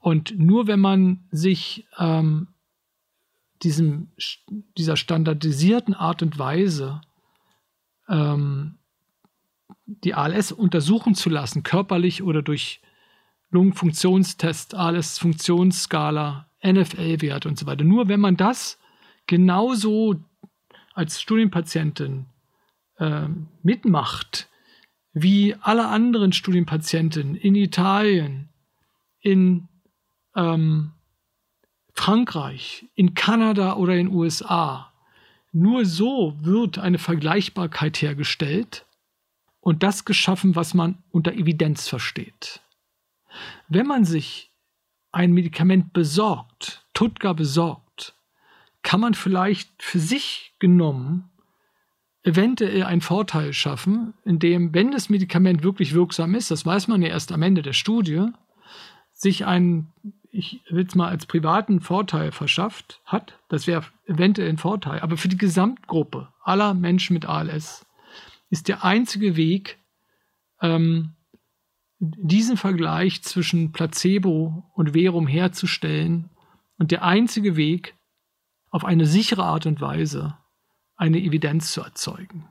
Und 0.00 0.38
nur 0.38 0.66
wenn 0.66 0.80
man 0.80 1.24
sich 1.30 1.88
ähm, 1.98 2.48
diesem, 3.62 4.12
dieser 4.76 4.98
standardisierten 4.98 5.94
Art 5.94 6.20
und 6.20 6.38
Weise 6.38 7.00
ähm, 8.06 8.76
die 9.86 10.12
ALS 10.12 10.52
untersuchen 10.52 11.14
zu 11.14 11.30
lassen, 11.30 11.62
körperlich 11.62 12.22
oder 12.22 12.42
durch 12.42 12.82
Lungenfunktionstest, 13.48 14.74
ALS-Funktionsskala, 14.74 16.50
NFL-Wert 16.62 17.46
und 17.46 17.58
so 17.58 17.64
weiter. 17.64 17.84
Nur 17.84 18.08
wenn 18.08 18.20
man 18.20 18.36
das 18.36 18.78
genauso 19.26 20.16
als 20.94 21.20
Studienpatientin 21.20 22.26
äh, 22.98 23.28
mitmacht 23.62 24.48
wie 25.12 25.54
alle 25.60 25.88
anderen 25.88 26.32
Studienpatienten 26.32 27.36
in 27.36 27.54
Italien, 27.54 28.48
in 29.20 29.68
ähm, 30.34 30.92
Frankreich, 31.92 32.86
in 32.94 33.14
Kanada 33.14 33.76
oder 33.76 33.96
in 33.96 34.08
USA. 34.08 34.92
Nur 35.52 35.84
so 35.84 36.36
wird 36.40 36.78
eine 36.78 36.98
Vergleichbarkeit 36.98 38.02
hergestellt 38.02 38.86
und 39.60 39.84
das 39.84 40.04
geschaffen, 40.04 40.56
was 40.56 40.74
man 40.74 41.02
unter 41.10 41.32
Evidenz 41.32 41.88
versteht. 41.88 42.60
Wenn 43.68 43.86
man 43.86 44.04
sich 44.04 44.52
ein 45.12 45.32
Medikament 45.32 45.92
besorgt, 45.92 46.84
Tutka 46.92 47.32
besorgt, 47.32 47.83
kann 48.84 49.00
man 49.00 49.14
vielleicht 49.14 49.82
für 49.82 49.98
sich 49.98 50.54
genommen 50.60 51.30
eventuell 52.22 52.84
einen 52.84 53.00
Vorteil 53.00 53.52
schaffen, 53.52 54.14
indem, 54.24 54.72
wenn 54.72 54.92
das 54.92 55.10
Medikament 55.10 55.64
wirklich 55.64 55.94
wirksam 55.94 56.34
ist, 56.34 56.50
das 56.50 56.64
weiß 56.64 56.86
man 56.88 57.02
ja 57.02 57.08
erst 57.08 57.32
am 57.32 57.42
Ende 57.42 57.62
der 57.62 57.72
Studie, 57.72 58.28
sich 59.12 59.46
einen, 59.46 59.92
ich 60.30 60.62
will 60.70 60.86
es 60.86 60.94
mal 60.94 61.08
als 61.08 61.26
privaten 61.26 61.80
Vorteil 61.80 62.30
verschafft 62.30 63.00
hat. 63.04 63.38
Das 63.48 63.66
wäre 63.66 63.84
eventuell 64.06 64.48
ein 64.48 64.58
Vorteil. 64.58 65.00
Aber 65.00 65.16
für 65.16 65.28
die 65.28 65.36
Gesamtgruppe 65.36 66.28
aller 66.42 66.74
Menschen 66.74 67.14
mit 67.14 67.26
ALS 67.26 67.86
ist 68.50 68.68
der 68.68 68.84
einzige 68.84 69.36
Weg, 69.36 69.78
ähm, 70.60 71.14
diesen 71.98 72.56
Vergleich 72.56 73.22
zwischen 73.22 73.72
Placebo 73.72 74.64
und 74.74 74.92
Verum 74.92 75.26
herzustellen 75.26 76.30
und 76.78 76.90
der 76.90 77.02
einzige 77.02 77.56
Weg, 77.56 77.94
auf 78.74 78.84
eine 78.84 79.06
sichere 79.06 79.44
Art 79.44 79.64
und 79.66 79.80
Weise 79.80 80.36
eine 80.96 81.20
Evidenz 81.20 81.72
zu 81.72 81.82
erzeugen. 81.82 82.48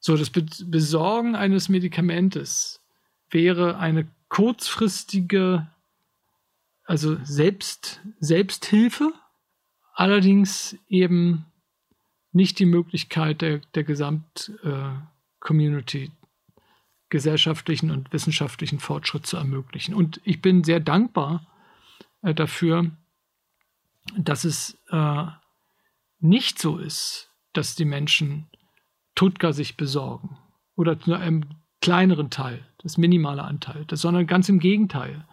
So, 0.00 0.16
das 0.16 0.30
Besorgen 0.30 1.36
eines 1.36 1.68
Medikamentes 1.68 2.80
wäre 3.30 3.78
eine 3.78 4.08
kurzfristige, 4.28 5.68
also 6.82 7.16
Selbst, 7.22 8.00
Selbsthilfe, 8.18 9.12
allerdings 9.94 10.76
eben 10.88 11.44
nicht 12.32 12.58
die 12.58 12.66
Möglichkeit 12.66 13.40
der, 13.40 13.58
der 13.76 13.84
Gesamt-Community 13.84 16.06
äh, 16.06 16.10
gesellschaftlichen 17.08 17.92
und 17.92 18.12
wissenschaftlichen 18.12 18.80
Fortschritt 18.80 19.26
zu 19.26 19.36
ermöglichen. 19.36 19.94
Und 19.94 20.20
ich 20.24 20.42
bin 20.42 20.64
sehr 20.64 20.80
dankbar 20.80 21.46
äh, 22.22 22.34
dafür, 22.34 22.90
dass 24.16 24.42
es 24.42 24.76
äh, 24.90 25.26
nicht 26.22 26.58
so 26.60 26.78
ist, 26.78 27.30
dass 27.52 27.74
die 27.74 27.84
Menschen 27.84 28.46
Tutka 29.14 29.52
sich 29.52 29.76
besorgen 29.76 30.38
oder 30.76 30.98
zu 30.98 31.12
einem 31.14 31.44
kleineren 31.80 32.30
Teil, 32.30 32.64
das 32.78 32.96
minimale 32.96 33.42
Anteil, 33.42 33.84
sondern 33.90 34.26
ganz 34.26 34.48
im 34.48 34.60
Gegenteil. 34.60 35.26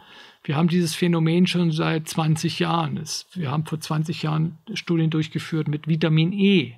Wir 0.43 0.55
haben 0.55 0.67
dieses 0.67 0.95
Phänomen 0.95 1.47
schon 1.47 1.71
seit 1.71 2.09
20 2.09 2.59
Jahren. 2.59 3.01
Wir 3.33 3.51
haben 3.51 3.65
vor 3.65 3.79
20 3.79 4.23
Jahren 4.23 4.57
Studien 4.73 5.11
durchgeführt 5.11 5.67
mit 5.67 5.87
Vitamin 5.87 6.33
E. 6.33 6.75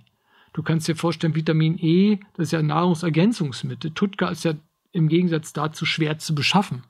Du 0.53 0.61
kannst 0.61 0.87
dir 0.89 0.95
vorstellen, 0.95 1.35
Vitamin 1.35 1.77
E, 1.79 2.19
das 2.35 2.47
ist 2.47 2.51
ja 2.51 2.61
Nahrungsergänzungsmittel. 2.61 3.91
Tutka 3.91 4.29
ist 4.29 4.43
ja 4.43 4.53
im 4.91 5.07
Gegensatz 5.07 5.53
dazu 5.53 5.85
schwer 5.85 6.17
zu 6.19 6.35
beschaffen. 6.35 6.83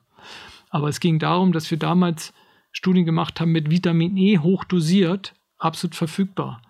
Aber 0.70 0.88
es 0.88 0.98
ging 0.98 1.20
darum, 1.20 1.52
dass 1.52 1.70
wir 1.70 1.78
damals 1.78 2.34
Studien 2.72 3.04
gemacht 3.04 3.40
haben 3.40 3.52
mit 3.52 3.70
Vitamin 3.70 4.16
E 4.16 4.38
hochdosiert, 4.38 5.34
absolut 5.58 5.94
verfügbar 5.94 6.60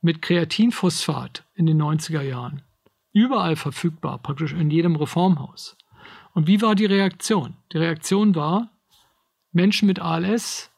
mit 0.00 0.22
Kreatinphosphat 0.22 1.44
in 1.54 1.66
den 1.66 1.80
90er 1.80 2.22
Jahren. 2.22 2.62
Überall 3.12 3.56
verfügbar, 3.56 4.18
praktisch 4.18 4.52
in 4.52 4.70
jedem 4.70 4.96
Reformhaus. 4.96 5.76
Und 6.32 6.46
wie 6.46 6.62
war 6.62 6.74
die 6.74 6.86
Reaktion? 6.86 7.56
Die 7.72 7.78
Reaktion 7.78 8.34
war, 8.34 8.70
Menschen 9.52 9.86
mit 9.86 9.98
ALS 9.98 10.70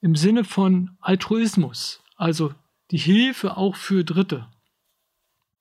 im 0.00 0.14
Sinne 0.14 0.44
von 0.44 0.96
Altruismus, 1.00 2.02
also 2.16 2.54
die 2.90 2.98
Hilfe 2.98 3.56
auch 3.56 3.74
für 3.74 4.04
Dritte. 4.04 4.46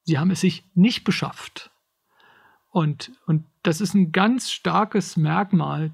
Sie 0.03 0.19
haben 0.19 0.29
es 0.29 0.41
sich 0.41 0.63
nicht 0.75 1.03
beschafft. 1.03 1.71
Und, 2.69 3.11
und 3.25 3.45
das 3.63 3.81
ist 3.81 3.95
ein 3.95 4.11
ganz 4.11 4.51
starkes 4.51 5.17
Merkmal 5.17 5.91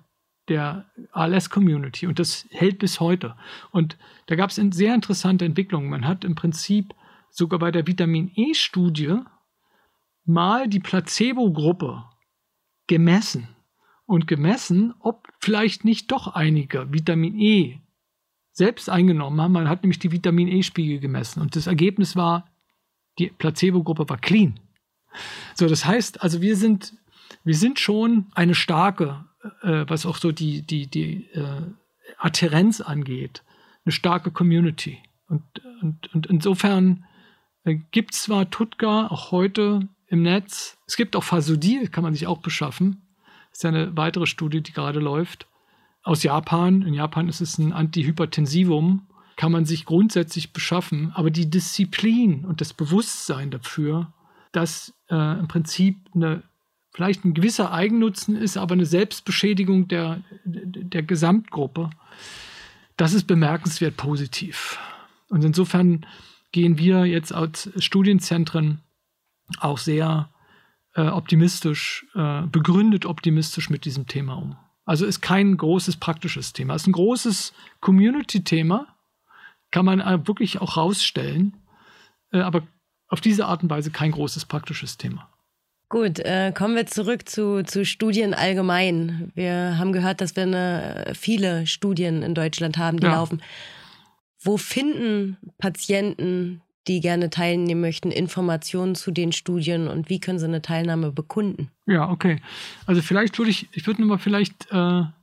der 0.48 0.86
ALS-Community 1.12 2.07
und 2.07 2.19
das 2.19 2.48
hält 2.51 2.79
bis 2.79 3.00
heute. 3.00 3.36
Und 3.71 3.98
da 4.25 4.36
gab 4.36 4.50
es 4.50 4.55
sehr 4.55 4.95
interessante 4.95 5.45
Entwicklung. 5.45 5.89
Man 5.89 6.07
hat 6.07 6.24
im 6.24 6.36
Prinzip 6.36 6.93
sogar 7.29 7.60
bei 7.60 7.71
der 7.71 7.88
Vitamin 7.88 8.31
E-Studie 8.36 9.19
mal 10.25 10.67
die 10.67 10.79
Placebo-Gruppe 10.79 12.03
gemessen 12.88 13.48
und 14.05 14.27
gemessen, 14.27 14.93
ob 15.00 15.27
vielleicht 15.39 15.86
nicht 15.86 16.12
doch 16.12 16.27
einige 16.27 16.91
Vitamin 16.91 17.39
E 17.39 17.79
selbst 18.51 18.89
eingenommen 18.89 19.39
haben. 19.39 19.53
Man 19.53 19.69
hat 19.69 19.83
nämlich 19.83 20.00
die 20.00 20.12
Vitamin 20.12 20.48
E-Spiegel 20.48 21.00
gemessen 21.00 21.41
und 21.41 21.55
das 21.55 21.67
Ergebnis 21.67 22.15
war, 22.15 22.50
die 23.17 23.27
Placebo-Gruppe 23.27 24.10
war 24.10 24.17
clean. 24.17 24.60
So, 25.55 25.67
das 25.67 25.86
heißt, 25.86 26.21
also 26.21 26.41
wir 26.41 26.55
sind, 26.55 26.93
wir 27.43 27.55
sind 27.55 27.79
schon 27.79 28.27
eine 28.33 28.55
starke, 28.55 29.25
äh, 29.62 29.86
was 29.88 30.05
auch 30.05 30.17
so 30.17 30.31
die, 30.31 30.62
die, 30.62 30.88
die 30.88 31.27
äh, 31.33 31.62
Adherenz 32.17 32.81
angeht, 32.81 33.43
eine 33.86 33.91
starke 33.91 34.31
Community. 34.31 35.00
Und, 35.27 35.43
und, 35.81 36.13
und 36.13 36.27
insofern 36.27 37.05
äh, 37.63 37.75
gibt 37.91 38.13
es 38.13 38.24
zwar 38.24 38.50
Tutka 38.50 39.07
auch 39.07 39.31
heute 39.31 39.88
im 40.07 40.24
Netz, 40.24 40.77
es 40.88 40.98
gibt 40.98 41.15
auch 41.15 41.24
Fasodil, 41.24 41.88
kann 41.88 42.03
man 42.03 42.13
sich 42.13 42.27
auch 42.27 42.39
beschaffen. 42.39 43.01
Das 43.50 43.60
ist 43.60 43.63
ja 43.63 43.69
eine 43.69 43.95
weitere 43.95 44.27
Studie, 44.27 44.62
die 44.62 44.74
gerade 44.74 45.00
läuft. 45.00 45.48
Aus 46.03 46.24
Japan. 46.24 46.81
In 46.81 46.93
Japan 46.93 47.29
ist 47.29 47.41
es 47.41 47.57
ein 47.57 47.74
Antihypertensivum. 47.74 49.07
Kann 49.38 49.51
man 49.51 49.65
sich 49.65 49.86
grundsätzlich 49.86 50.51
beschaffen. 50.51 51.12
Aber 51.13 51.31
die 51.31 51.50
Disziplin 51.50 52.43
und 52.43 52.60
das 52.60 52.74
Bewusstsein 52.74 53.51
dafür, 53.51 54.12
dass 54.51 54.93
äh, 55.10 55.39
im 55.39 55.48
Prinzip 55.48 55.98
eine, 56.13 56.43
vielleicht 56.91 57.25
ein 57.25 57.33
gewisser 57.33 57.71
Eigennutzen 57.71 58.36
ist, 58.36 58.57
aber 58.57 58.74
eine 58.74 58.86
Selbstbeschädigung 58.86 59.88
der, 59.88 60.21
der 60.43 61.03
Gesamtgruppe, 61.03 61.89
das 62.98 63.13
ist 63.13 63.25
bemerkenswert 63.25 63.98
positiv. 63.98 64.77
Und 65.29 65.43
insofern 65.43 66.05
gehen 66.51 66.77
wir 66.77 67.05
jetzt 67.05 67.33
als 67.33 67.69
Studienzentren 67.77 68.81
auch 69.60 69.77
sehr 69.77 70.29
äh, 70.95 71.03
optimistisch, 71.07 72.05
äh, 72.15 72.41
begründet 72.43 73.05
optimistisch 73.05 73.69
mit 73.69 73.86
diesem 73.86 74.07
Thema 74.07 74.33
um. 74.33 74.57
Also 74.86 75.05
ist 75.05 75.21
kein 75.21 75.55
großes 75.55 75.98
praktisches 75.98 76.53
Thema. 76.53 76.75
Es 76.75 76.83
ist 76.83 76.88
ein 76.88 76.93
großes 76.93 77.53
Community-Thema, 77.79 78.88
kann 79.71 79.86
man 79.86 80.01
äh, 80.01 80.27
wirklich 80.27 80.60
auch 80.60 80.75
rausstellen, 80.75 81.55
äh, 82.31 82.41
aber 82.41 82.63
auf 83.07 83.21
diese 83.21 83.45
Art 83.45 83.63
und 83.63 83.69
Weise 83.69 83.91
kein 83.91 84.12
großes 84.12 84.45
praktisches 84.45 84.98
Thema. 84.98 85.30
Gut, 85.91 86.19
äh, 86.19 86.53
kommen 86.55 86.75
wir 86.75 86.88
zurück 86.88 87.27
zu, 87.27 87.63
zu 87.65 87.83
Studien 87.83 88.33
allgemein. 88.33 89.29
Wir 89.36 89.77
haben 89.77 89.91
gehört, 89.91 90.21
dass 90.21 90.38
wir 90.38 90.43
eine, 90.43 91.12
viele 91.13 91.67
Studien 91.67 92.24
in 92.24 92.33
Deutschland 92.33 92.77
haben, 92.77 92.98
die 92.98 93.07
ja. 93.07 93.15
laufen. 93.15 93.41
Wo 94.39 94.55
finden 94.55 95.36
Patienten 95.57 96.62
die 96.88 97.00
gerne 97.00 97.29
teilnehmen 97.29 97.81
möchten, 97.81 98.10
Informationen 98.10 98.95
zu 98.95 99.12
den 99.12 99.33
Studien 99.33 99.88
und 99.88 100.10
wie 100.10 100.19
können 100.19 100.39
sie 100.39 100.45
eine 100.45 100.62
Teilnahme 100.62 101.12
bekunden? 101.12 101.69
Ja, 101.86 102.10
okay. 102.10 102.41
Also 102.86 103.01
vielleicht 103.01 103.38
würde 103.38 103.51
ich, 103.51 103.67
ich 103.74 103.86
würde 103.86 104.01
nur 104.01 104.10
mal 104.10 104.17
vielleicht, 104.17 104.71
äh, 104.71 104.71
da 104.71 105.13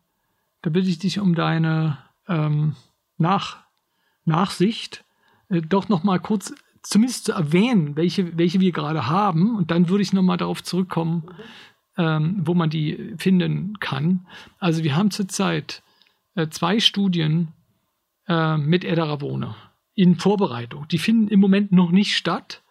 bitte 0.63 0.89
ich 0.89 0.99
dich 0.99 1.19
um 1.19 1.35
deine 1.35 1.99
ähm, 2.29 2.77
Nach, 3.17 3.59
Nachsicht, 4.25 5.03
äh, 5.49 5.63
doch 5.63 5.89
noch 5.89 6.05
mal 6.05 6.21
kurz 6.21 6.53
zumindest 6.89 7.27
zu 7.27 7.33
erwähnen, 7.33 7.97
welche, 7.97 8.37
welche 8.39 8.61
wir 8.61 8.73
gerade 8.73 9.09
haben 9.09 9.57
und 9.57 9.71
dann 9.71 9.89
würde 9.89 10.03
ich 10.03 10.13
noch 10.13 10.23
mal 10.23 10.37
darauf 10.37 10.63
zurückkommen, 10.63 11.25
ähm, 11.97 12.37
wo 12.41 12.55
man 12.55 12.71
die 12.71 13.15
finden 13.19 13.79
kann. 13.81 14.27
Also 14.59 14.85
wir 14.85 14.97
haben 14.97 15.11
zurzeit 15.11 15.83
äh, 16.35 16.49
zwei 16.49 16.81
Studien 16.81 17.49
äh, 18.27 18.57
mit 18.57 18.85
Edaravone 18.85 19.55
in 19.95 20.17
Vorbereitung. 20.17 20.87
Die 20.89 20.99
finden 20.99 21.29
im 21.29 21.41
Moment 21.41 21.73
noch 21.73 21.91
nicht 21.91 22.17
statt. 22.17 22.63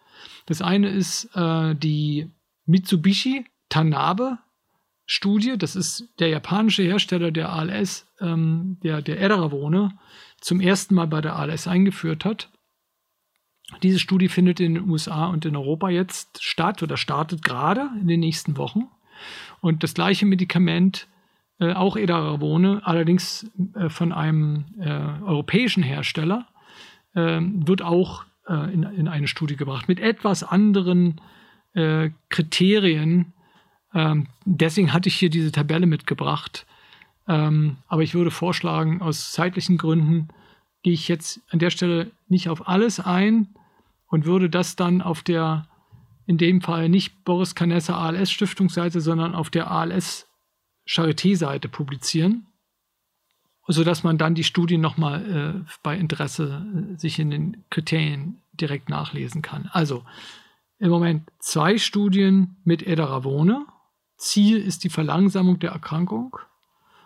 Das 0.46 0.62
eine 0.62 0.88
ist 0.88 1.26
äh, 1.36 1.74
die 1.76 2.30
Mitsubishi 2.64 3.44
Tanabe 3.68 4.38
Studie. 5.04 5.56
Das 5.56 5.76
ist 5.76 6.08
der 6.18 6.28
japanische 6.28 6.82
Hersteller 6.82 7.30
der 7.30 7.52
ALS, 7.52 8.06
ähm, 8.20 8.78
der, 8.82 9.02
der 9.02 9.20
Edaravone, 9.20 9.98
zum 10.40 10.60
ersten 10.60 10.94
Mal 10.94 11.06
bei 11.06 11.20
der 11.20 11.36
ALS 11.36 11.68
eingeführt 11.68 12.24
hat. 12.24 12.50
Diese 13.82 13.98
Studie 13.98 14.28
findet 14.28 14.60
in 14.60 14.74
den 14.74 14.88
USA 14.88 15.26
und 15.26 15.44
in 15.44 15.54
Europa 15.54 15.90
jetzt 15.90 16.42
statt 16.42 16.82
oder 16.82 16.96
startet 16.96 17.42
gerade 17.42 17.90
in 18.00 18.08
den 18.08 18.20
nächsten 18.20 18.56
Wochen. 18.56 18.88
Und 19.60 19.82
das 19.82 19.94
gleiche 19.94 20.26
Medikament, 20.26 21.06
äh, 21.60 21.74
auch 21.74 21.96
Edaravone, 21.96 22.80
allerdings 22.84 23.50
äh, 23.74 23.88
von 23.88 24.12
einem 24.12 24.64
äh, 24.80 24.88
europäischen 24.88 25.82
Hersteller, 25.82 26.46
ähm, 27.14 27.66
wird 27.66 27.82
auch 27.82 28.24
äh, 28.48 28.72
in, 28.72 28.84
in, 28.84 29.08
eine 29.08 29.28
Studie 29.28 29.56
gebracht 29.56 29.88
mit 29.88 30.00
etwas 30.00 30.44
anderen 30.44 31.20
äh, 31.74 32.10
Kriterien. 32.30 33.32
Ähm, 33.94 34.28
deswegen 34.44 34.92
hatte 34.92 35.08
ich 35.08 35.16
hier 35.16 35.30
diese 35.30 35.52
Tabelle 35.52 35.86
mitgebracht. 35.86 36.66
Ähm, 37.26 37.76
aber 37.86 38.02
ich 38.02 38.14
würde 38.14 38.30
vorschlagen, 38.30 39.02
aus 39.02 39.32
zeitlichen 39.32 39.76
Gründen 39.76 40.28
gehe 40.82 40.94
ich 40.94 41.08
jetzt 41.08 41.40
an 41.50 41.58
der 41.58 41.70
Stelle 41.70 42.10
nicht 42.28 42.48
auf 42.48 42.68
alles 42.68 43.00
ein 43.00 43.48
und 44.08 44.24
würde 44.24 44.50
das 44.50 44.76
dann 44.76 45.02
auf 45.02 45.22
der, 45.22 45.68
in 46.26 46.38
dem 46.38 46.60
Fall 46.60 46.88
nicht 46.88 47.24
Boris 47.24 47.54
Canessa 47.54 47.96
ALS 47.96 48.30
Stiftungsseite, 48.30 49.00
sondern 49.00 49.34
auf 49.34 49.50
der 49.50 49.70
ALS 49.70 50.26
Charité-Seite 50.86 51.68
publizieren 51.68 52.48
sodass 53.68 54.02
man 54.02 54.18
dann 54.18 54.34
die 54.34 54.44
Studien 54.44 54.80
nochmal 54.80 55.62
äh, 55.64 55.70
bei 55.82 55.96
Interesse 55.96 56.66
äh, 56.94 56.98
sich 56.98 57.18
in 57.18 57.30
den 57.30 57.64
Kriterien 57.70 58.42
direkt 58.52 58.88
nachlesen 58.88 59.42
kann. 59.42 59.68
Also 59.72 60.04
im 60.78 60.90
Moment 60.90 61.30
zwei 61.38 61.76
Studien 61.78 62.56
mit 62.64 62.82
Edaravone. 62.82 63.66
Ziel 64.16 64.58
ist 64.58 64.84
die 64.84 64.88
Verlangsamung 64.88 65.58
der 65.58 65.70
Erkrankung. 65.72 66.36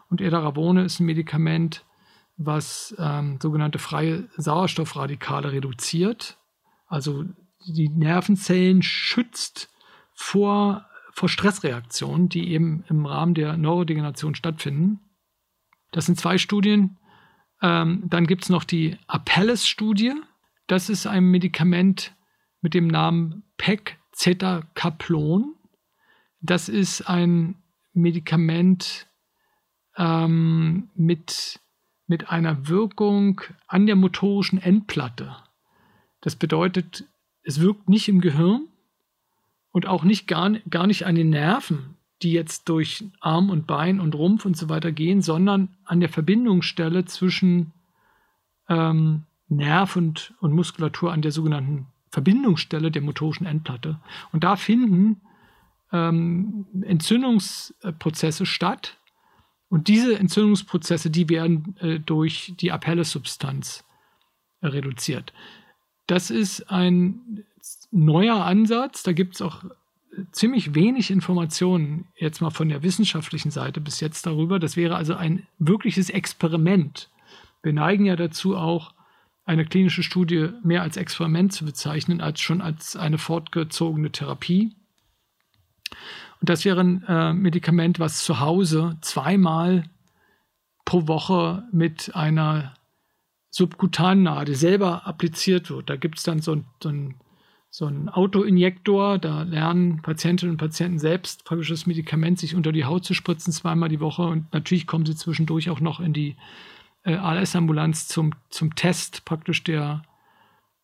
Und 0.08 0.20
Edaravone 0.20 0.84
ist 0.84 1.00
ein 1.00 1.06
Medikament, 1.06 1.84
was 2.36 2.94
ähm, 2.98 3.38
sogenannte 3.42 3.78
freie 3.78 4.28
Sauerstoffradikale 4.36 5.52
reduziert. 5.52 6.38
Also 6.92 7.24
die 7.66 7.88
Nervenzellen 7.88 8.82
schützt 8.82 9.70
vor, 10.12 10.84
vor 11.10 11.30
Stressreaktionen, 11.30 12.28
die 12.28 12.50
eben 12.50 12.84
im 12.86 13.06
Rahmen 13.06 13.32
der 13.32 13.56
Neurodegeneration 13.56 14.34
stattfinden. 14.34 15.00
Das 15.90 16.04
sind 16.04 16.20
zwei 16.20 16.36
Studien. 16.36 16.98
Ähm, 17.62 18.02
dann 18.08 18.26
gibt 18.26 18.42
es 18.42 18.50
noch 18.50 18.64
die 18.64 18.98
Apelles-Studie. 19.06 20.12
Das 20.66 20.90
ist 20.90 21.06
ein 21.06 21.24
Medikament 21.24 22.14
mit 22.60 22.74
dem 22.74 22.88
Namen 22.88 23.44
Pegcetacaplon. 23.56 25.54
Das 26.42 26.68
ist 26.68 27.08
ein 27.08 27.62
Medikament 27.94 29.08
ähm, 29.96 30.90
mit, 30.94 31.58
mit 32.06 32.28
einer 32.28 32.68
Wirkung 32.68 33.40
an 33.66 33.86
der 33.86 33.96
motorischen 33.96 34.60
Endplatte. 34.60 35.34
Das 36.22 36.36
bedeutet, 36.36 37.04
es 37.42 37.60
wirkt 37.60 37.90
nicht 37.90 38.08
im 38.08 38.22
Gehirn 38.22 38.68
und 39.72 39.86
auch 39.86 40.04
nicht 40.04 40.26
gar, 40.26 40.50
gar 40.70 40.86
nicht 40.86 41.04
an 41.04 41.14
den 41.14 41.30
Nerven, 41.30 41.96
die 42.22 42.32
jetzt 42.32 42.68
durch 42.68 43.04
Arm 43.20 43.50
und 43.50 43.66
Bein 43.66 44.00
und 44.00 44.14
Rumpf 44.14 44.46
und 44.46 44.56
so 44.56 44.68
weiter 44.68 44.92
gehen, 44.92 45.20
sondern 45.20 45.76
an 45.84 46.00
der 46.00 46.08
Verbindungsstelle 46.08 47.04
zwischen 47.04 47.72
ähm, 48.68 49.24
Nerv 49.48 49.96
und, 49.96 50.34
und 50.40 50.52
Muskulatur, 50.52 51.12
an 51.12 51.22
der 51.22 51.32
sogenannten 51.32 51.86
Verbindungsstelle 52.10 52.90
der 52.90 53.02
motorischen 53.02 53.46
Endplatte. 53.46 53.98
Und 54.30 54.44
da 54.44 54.56
finden 54.56 55.20
ähm, 55.92 56.66
Entzündungsprozesse 56.82 58.46
statt. 58.46 58.98
Und 59.68 59.88
diese 59.88 60.18
Entzündungsprozesse, 60.18 61.10
die 61.10 61.28
werden 61.28 61.76
äh, 61.80 61.98
durch 61.98 62.54
die 62.60 62.70
Apelle-Substanz 62.70 63.84
reduziert. 64.62 65.32
Das 66.12 66.28
ist 66.28 66.70
ein 66.70 67.42
neuer 67.90 68.44
Ansatz. 68.44 69.02
Da 69.02 69.12
gibt 69.12 69.36
es 69.36 69.40
auch 69.40 69.64
ziemlich 70.30 70.74
wenig 70.74 71.10
Informationen 71.10 72.04
jetzt 72.16 72.42
mal 72.42 72.50
von 72.50 72.68
der 72.68 72.82
wissenschaftlichen 72.82 73.50
Seite 73.50 73.80
bis 73.80 74.00
jetzt 74.00 74.26
darüber. 74.26 74.58
Das 74.58 74.76
wäre 74.76 74.94
also 74.94 75.14
ein 75.14 75.46
wirkliches 75.58 76.10
Experiment. 76.10 77.08
Wir 77.62 77.72
neigen 77.72 78.04
ja 78.04 78.14
dazu 78.14 78.58
auch, 78.58 78.92
eine 79.46 79.64
klinische 79.64 80.02
Studie 80.02 80.50
mehr 80.62 80.82
als 80.82 80.98
Experiment 80.98 81.54
zu 81.54 81.64
bezeichnen, 81.64 82.20
als 82.20 82.42
schon 82.42 82.60
als 82.60 82.94
eine 82.94 83.16
fortgezogene 83.16 84.12
Therapie. 84.12 84.76
Und 86.40 86.50
das 86.50 86.66
wäre 86.66 86.80
ein 86.80 87.04
äh, 87.08 87.32
Medikament, 87.32 88.00
was 88.00 88.22
zu 88.22 88.38
Hause 88.38 88.98
zweimal 89.00 89.84
pro 90.84 91.08
Woche 91.08 91.64
mit 91.72 92.14
einer 92.14 92.74
Subkutannadel 93.52 94.54
selber 94.54 95.06
appliziert 95.06 95.70
wird. 95.70 95.90
Da 95.90 95.96
gibt 95.96 96.18
es 96.18 96.24
dann 96.24 96.40
so, 96.40 96.64
so 96.82 96.90
so 97.74 97.86
ein 97.86 98.10
Autoinjektor. 98.10 99.18
Da 99.18 99.42
lernen 99.42 100.02
Patientinnen 100.02 100.54
und 100.54 100.58
Patienten 100.58 100.98
selbst 100.98 101.44
praktisch 101.44 101.70
das 101.70 101.86
Medikament 101.86 102.38
sich 102.38 102.54
unter 102.54 102.70
die 102.70 102.84
Haut 102.84 103.04
zu 103.04 103.14
spritzen, 103.14 103.52
zweimal 103.52 103.88
die 103.88 104.00
Woche. 104.00 104.22
Und 104.22 104.52
natürlich 104.52 104.86
kommen 104.86 105.06
sie 105.06 105.16
zwischendurch 105.16 105.70
auch 105.70 105.80
noch 105.80 105.98
in 105.98 106.12
die 106.12 106.36
äh, 107.04 107.14
ALS-Ambulanz 107.14 108.08
zum, 108.08 108.34
zum 108.50 108.74
Test 108.74 109.24
praktisch 109.24 109.64
der, 109.64 110.02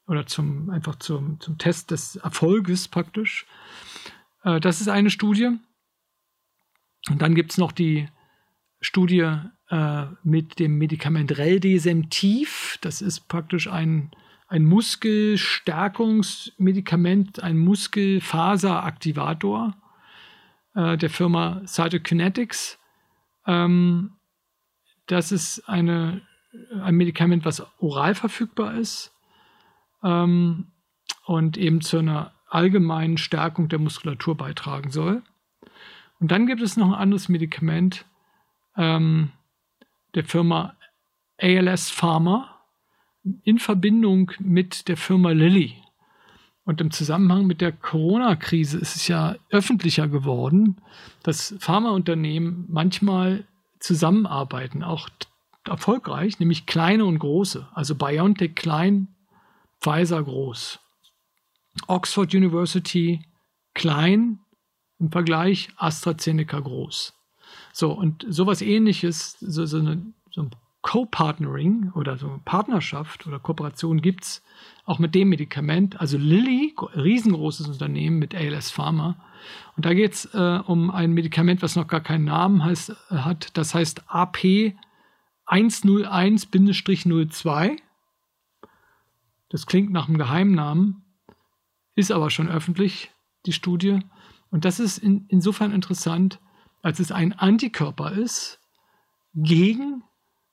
oder 0.07 0.26
zum, 0.26 0.70
einfach 0.70 0.96
zum, 0.96 1.38
zum 1.40 1.59
Test 1.59 1.90
des 1.90 2.16
Erfolges 2.16 2.88
praktisch. 2.88 3.46
Äh, 4.42 4.61
das 4.61 4.81
ist 4.81 4.88
eine 4.88 5.11
Studie. 5.11 5.50
Und 7.11 7.20
dann 7.20 7.35
gibt 7.35 7.52
es 7.52 7.59
noch 7.59 7.72
die 7.72 8.09
Studie 8.81 9.31
äh, 9.70 10.07
mit 10.22 10.59
dem 10.59 10.78
Medikament 10.78 11.38
Reldesemtiv. 11.38 12.78
Das 12.81 13.02
ist 13.02 13.28
praktisch 13.28 13.68
ein, 13.68 14.11
ein 14.48 14.64
Muskelstärkungsmedikament, 14.64 17.42
ein 17.42 17.59
Muskelfaseraktivator 17.59 19.74
äh, 20.74 20.96
der 20.96 21.11
Firma 21.11 21.61
Cytokinetics. 21.66 22.78
Ähm, 23.46 24.12
das 25.07 25.33
ist 25.33 25.68
eine, 25.68 26.22
ein 26.83 26.94
Medikament, 26.94 27.44
was 27.44 27.66
oral 27.78 28.14
verfügbar 28.14 28.74
ist 28.74 29.12
ähm, 30.02 30.68
und 31.24 31.59
eben 31.59 31.81
zu 31.81 31.98
einer 31.98 32.33
allgemeinen 32.48 33.18
Stärkung 33.18 33.68
der 33.68 33.78
Muskulatur 33.78 34.37
beitragen 34.37 34.90
soll. 34.90 35.22
Und 36.20 36.31
dann 36.31 36.46
gibt 36.46 36.62
es 36.62 36.76
noch 36.76 36.88
ein 36.88 36.94
anderes 36.94 37.28
Medikament 37.28 38.04
ähm, 38.76 39.33
der 40.14 40.25
Firma 40.25 40.77
ALS 41.38 41.90
Pharma 41.90 42.61
in 43.42 43.59
Verbindung 43.59 44.33
mit 44.38 44.88
der 44.88 44.97
Firma 44.97 45.33
Lilly. 45.33 45.77
Und 46.64 46.81
im 46.81 46.90
Zusammenhang 46.90 47.47
mit 47.47 47.61
der 47.61 47.73
Corona-Krise 47.73 48.79
ist 48.79 48.97
es 48.97 49.09
ja 49.09 49.37
öffentlicher 49.51 50.07
geworden, 50.07 50.77
dass 51.23 51.55
Pharmaunternehmen 51.61 52.66
manchmal 52.68 53.47
zusammenarbeiten, 53.81 54.83
auch 54.83 55.09
erfolgreich, 55.64 56.38
nämlich 56.40 56.66
kleine 56.66 57.05
und 57.05 57.18
große. 57.18 57.66
Also 57.73 57.94
BioNTech 57.94 58.55
klein, 58.55 59.09
Pfizer 59.81 60.23
groß. 60.23 60.79
Oxford 61.87 62.35
University 62.35 63.25
klein 63.75 64.40
im 64.99 65.11
Vergleich, 65.11 65.71
AstraZeneca 65.77 66.59
groß. 66.61 67.14
So, 67.79 67.93
und 67.93 68.27
sowas 68.29 68.61
ähnliches, 68.61 69.38
so, 69.38 69.64
so, 69.64 69.79
eine, 69.79 70.05
so 70.33 70.43
ein 70.43 70.51
Co-Partnering 70.83 71.93
oder 71.95 72.19
so 72.19 72.27
eine 72.27 72.41
Partnerschaft 72.45 73.29
oder 73.29 73.38
Kooperation 73.38 74.03
gibt 74.03 74.25
es 74.25 74.43
auch 74.85 74.99
mit 74.99 75.14
dem 75.14 75.29
Medikament. 75.29 76.01
Also 76.01 76.19
Lilly, 76.19 76.75
riesengroßes 76.97 77.69
Unternehmen 77.69 78.19
mit 78.19 78.35
ALS 78.35 78.73
Pharma. 78.73 79.14
Und 79.77 79.87
da 79.87 79.95
geht 79.95 80.12
es 80.12 80.25
äh, 80.35 80.59
um 80.67 80.91
ein 80.91 81.12
Medikament, 81.12 81.62
was 81.62 81.77
noch 81.77 81.87
gar 81.87 82.01
keinen 82.01 82.25
Namen 82.25 82.64
heißt, 82.64 82.91
äh, 82.91 82.95
hat. 83.19 83.57
Das 83.57 83.77
heißt 83.77 84.03
AP 84.09 84.75
101-02. 85.47 87.77
Das 89.51 89.67
klingt 89.67 89.93
nach 89.93 90.09
einem 90.09 90.19
Geheimnamen, 90.19 91.05
ist 91.95 92.11
aber 92.11 92.31
schon 92.31 92.49
öffentlich, 92.49 93.12
die 93.47 93.53
Studie. 93.53 94.01
Und 94.51 94.64
das 94.64 94.81
ist 94.81 94.99
in, 94.99 95.27
insofern 95.29 95.71
interessant, 95.71 96.41
als 96.88 96.98
es 97.01 97.12
ein 97.12 97.35
Antikörper 97.35 98.12
ist 98.12 98.61
gegen 99.35 100.03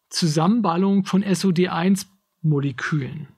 Zusammenballung 0.09 1.05
von 1.05 1.23
SOD1-Molekülen. 1.23 3.29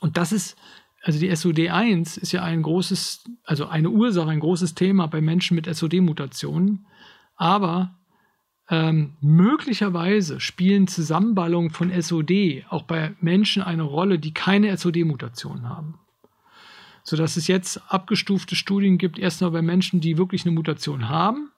Und 0.00 0.16
das 0.16 0.32
ist, 0.32 0.56
also 1.04 1.20
die 1.20 1.30
SOD1 1.30 2.18
ist 2.18 2.32
ja 2.32 2.42
ein 2.42 2.62
großes, 2.62 3.30
also 3.44 3.68
eine 3.68 3.90
Ursache, 3.90 4.28
ein 4.28 4.40
großes 4.40 4.74
Thema 4.74 5.06
bei 5.06 5.20
Menschen 5.20 5.54
mit 5.54 5.72
SOD-Mutationen. 5.72 6.84
Aber 7.36 7.94
ähm, 8.68 9.16
möglicherweise 9.20 10.40
spielen 10.40 10.88
Zusammenballungen 10.88 11.70
von 11.70 11.92
SOD 12.02 12.64
auch 12.70 12.82
bei 12.82 13.14
Menschen 13.20 13.62
eine 13.62 13.84
Rolle, 13.84 14.18
die 14.18 14.34
keine 14.34 14.76
SOD-Mutationen 14.76 15.68
haben. 15.68 16.00
Sodass 17.04 17.36
es 17.36 17.46
jetzt 17.46 17.80
abgestufte 17.86 18.56
Studien 18.56 18.98
gibt, 18.98 19.16
erstmal 19.16 19.52
bei 19.52 19.62
Menschen, 19.62 20.00
die 20.00 20.18
wirklich 20.18 20.44
eine 20.44 20.56
Mutation 20.56 21.08
haben, 21.08 21.52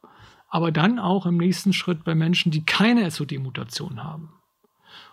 aber 0.50 0.72
dann 0.72 0.98
auch 0.98 1.26
im 1.26 1.36
nächsten 1.36 1.72
Schritt 1.72 2.04
bei 2.04 2.14
Menschen, 2.14 2.50
die 2.50 2.64
keine 2.64 3.08
SOD-Mutation 3.10 4.02
haben, 4.02 4.32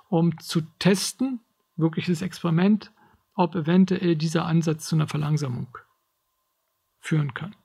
um 0.10 0.38
zu 0.40 0.62
testen, 0.80 1.40
wirkliches 1.76 2.22
Experiment, 2.22 2.92
ob 3.36 3.56
eventuell 3.56 4.16
dieser 4.16 4.46
Ansatz 4.46 4.88
zu 4.88 4.96
einer 4.96 5.08
Verlangsamung 5.08 5.78
führen 7.00 7.34
kann. 7.36 7.56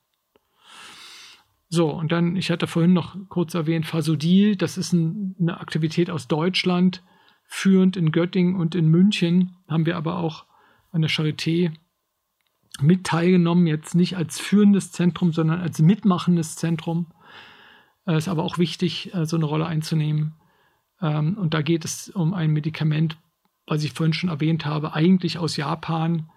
So, 1.70 1.90
und 1.90 2.12
dann, 2.12 2.36
ich 2.36 2.50
hatte 2.50 2.66
vorhin 2.66 2.92
noch 2.92 3.16
kurz 3.30 3.54
erwähnt, 3.54 3.86
Fasodil, 3.86 4.56
das 4.56 4.76
ist 4.76 4.92
ein, 4.92 5.34
eine 5.40 5.58
Aktivität 5.58 6.10
aus 6.10 6.28
Deutschland, 6.28 7.02
führend 7.46 7.96
in 7.96 8.12
Göttingen 8.12 8.56
und 8.56 8.74
in 8.74 8.88
München, 8.88 9.56
haben 9.68 9.86
wir 9.86 9.96
aber 9.96 10.18
auch 10.18 10.44
an 10.90 11.00
der 11.00 11.10
Charité 11.10 11.72
mit 12.80 13.04
teilgenommen, 13.04 13.66
jetzt 13.66 13.94
nicht 13.94 14.16
als 14.18 14.38
führendes 14.38 14.92
Zentrum, 14.92 15.32
sondern 15.32 15.60
als 15.60 15.80
mitmachendes 15.80 16.56
Zentrum. 16.56 17.12
Äh, 18.06 18.16
ist 18.16 18.28
aber 18.28 18.44
auch 18.44 18.58
wichtig, 18.58 19.14
äh, 19.14 19.26
so 19.26 19.36
eine 19.36 19.44
Rolle 19.44 19.66
einzunehmen. 19.66 20.34
Ähm, 21.00 21.36
und 21.38 21.54
da 21.54 21.62
geht 21.62 21.84
es 21.84 22.08
um 22.10 22.34
ein 22.34 22.52
Medikament, 22.52 23.16
was 23.66 23.84
ich 23.84 23.92
vorhin 23.92 24.12
schon 24.12 24.30
erwähnt 24.30 24.66
habe, 24.66 24.94
eigentlich 24.94 25.38
aus 25.38 25.56
Japan 25.56 26.30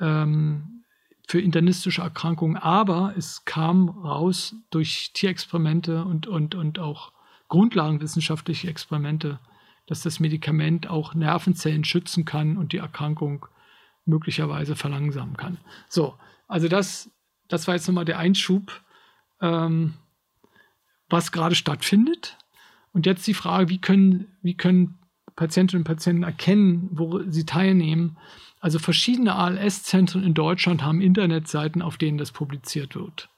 ähm, 0.00 0.84
für 1.26 1.40
internistische 1.40 2.02
Erkrankungen. 2.02 2.56
Aber 2.56 3.14
es 3.16 3.44
kam 3.44 3.88
raus 3.88 4.56
durch 4.70 5.12
Tierexperimente 5.14 6.04
und, 6.04 6.26
und, 6.26 6.54
und 6.54 6.78
auch 6.78 7.12
grundlagenwissenschaftliche 7.48 8.68
Experimente, 8.68 9.38
dass 9.86 10.02
das 10.02 10.18
Medikament 10.18 10.88
auch 10.88 11.14
Nervenzellen 11.14 11.84
schützen 11.84 12.24
kann 12.24 12.56
und 12.56 12.72
die 12.72 12.78
Erkrankung 12.78 13.46
möglicherweise 14.06 14.76
verlangsamen 14.76 15.36
kann. 15.36 15.58
So, 15.88 16.14
also 16.48 16.68
das, 16.68 17.10
das 17.48 17.66
war 17.66 17.74
jetzt 17.74 17.86
nochmal 17.86 18.04
der 18.04 18.18
Einschub. 18.18 18.82
Ähm, 19.40 19.94
was 21.08 21.32
gerade 21.32 21.54
stattfindet. 21.54 22.36
Und 22.92 23.06
jetzt 23.06 23.26
die 23.26 23.34
Frage, 23.34 23.68
wie 23.68 23.78
können, 23.78 24.28
wie 24.42 24.54
können 24.54 24.98
Patientinnen 25.36 25.80
und 25.80 25.86
Patienten 25.86 26.22
erkennen, 26.22 26.88
wo 26.92 27.20
sie 27.28 27.44
teilnehmen. 27.44 28.16
Also 28.60 28.78
verschiedene 28.78 29.34
ALS-Zentren 29.34 30.22
in 30.22 30.34
Deutschland 30.34 30.82
haben 30.82 31.00
Internetseiten, 31.00 31.82
auf 31.82 31.98
denen 31.98 32.18
das 32.18 32.32
publiziert 32.32 32.94
wird. 32.94 33.28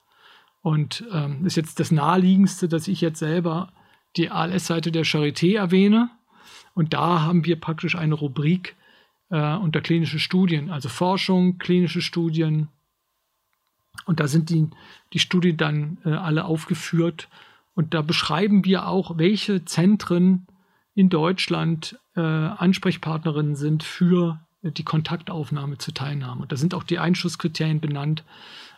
Und 0.61 1.03
ähm, 1.11 1.45
ist 1.45 1.57
jetzt 1.57 1.79
das 1.79 1.91
naheliegendste, 1.91 2.67
dass 2.67 2.87
ich 2.87 3.01
jetzt 3.01 3.19
selber 3.19 3.71
die 4.15 4.29
ALS-Seite 4.29 4.91
der 4.91 5.05
Charité 5.05 5.55
erwähne. 5.55 6.09
Und 6.73 6.93
da 6.93 7.21
haben 7.21 7.45
wir 7.45 7.59
praktisch 7.59 7.95
eine 7.95 8.13
Rubrik 8.13 8.75
äh, 9.29 9.55
unter 9.55 9.81
klinische 9.81 10.19
Studien, 10.19 10.69
also 10.69 10.89
Forschung, 10.89 11.57
klinische 11.57 12.01
Studien. 12.01 12.69
Und 14.05 14.19
da 14.19 14.27
sind 14.27 14.49
die, 14.49 14.69
die 15.13 15.19
Studien 15.19 15.57
dann 15.57 15.97
äh, 16.05 16.09
alle 16.09 16.45
aufgeführt 16.45 17.27
und 17.77 17.93
da 17.93 18.01
beschreiben 18.01 18.65
wir 18.65 18.87
auch, 18.87 19.19
welche 19.19 19.63
Zentren 19.63 20.47
in 20.95 21.09
Deutschland 21.09 21.99
äh, 22.15 22.21
Ansprechpartnerinnen 22.21 23.55
sind 23.55 23.83
für 23.83 24.39
die 24.63 24.83
Kontaktaufnahme 24.83 25.77
zur 25.77 25.93
Teilnahme. 25.93 26.41
Und 26.41 26.51
da 26.51 26.55
sind 26.55 26.73
auch 26.73 26.81
die 26.81 26.97
Einschusskriterien 26.97 27.79
benannt. 27.79 28.25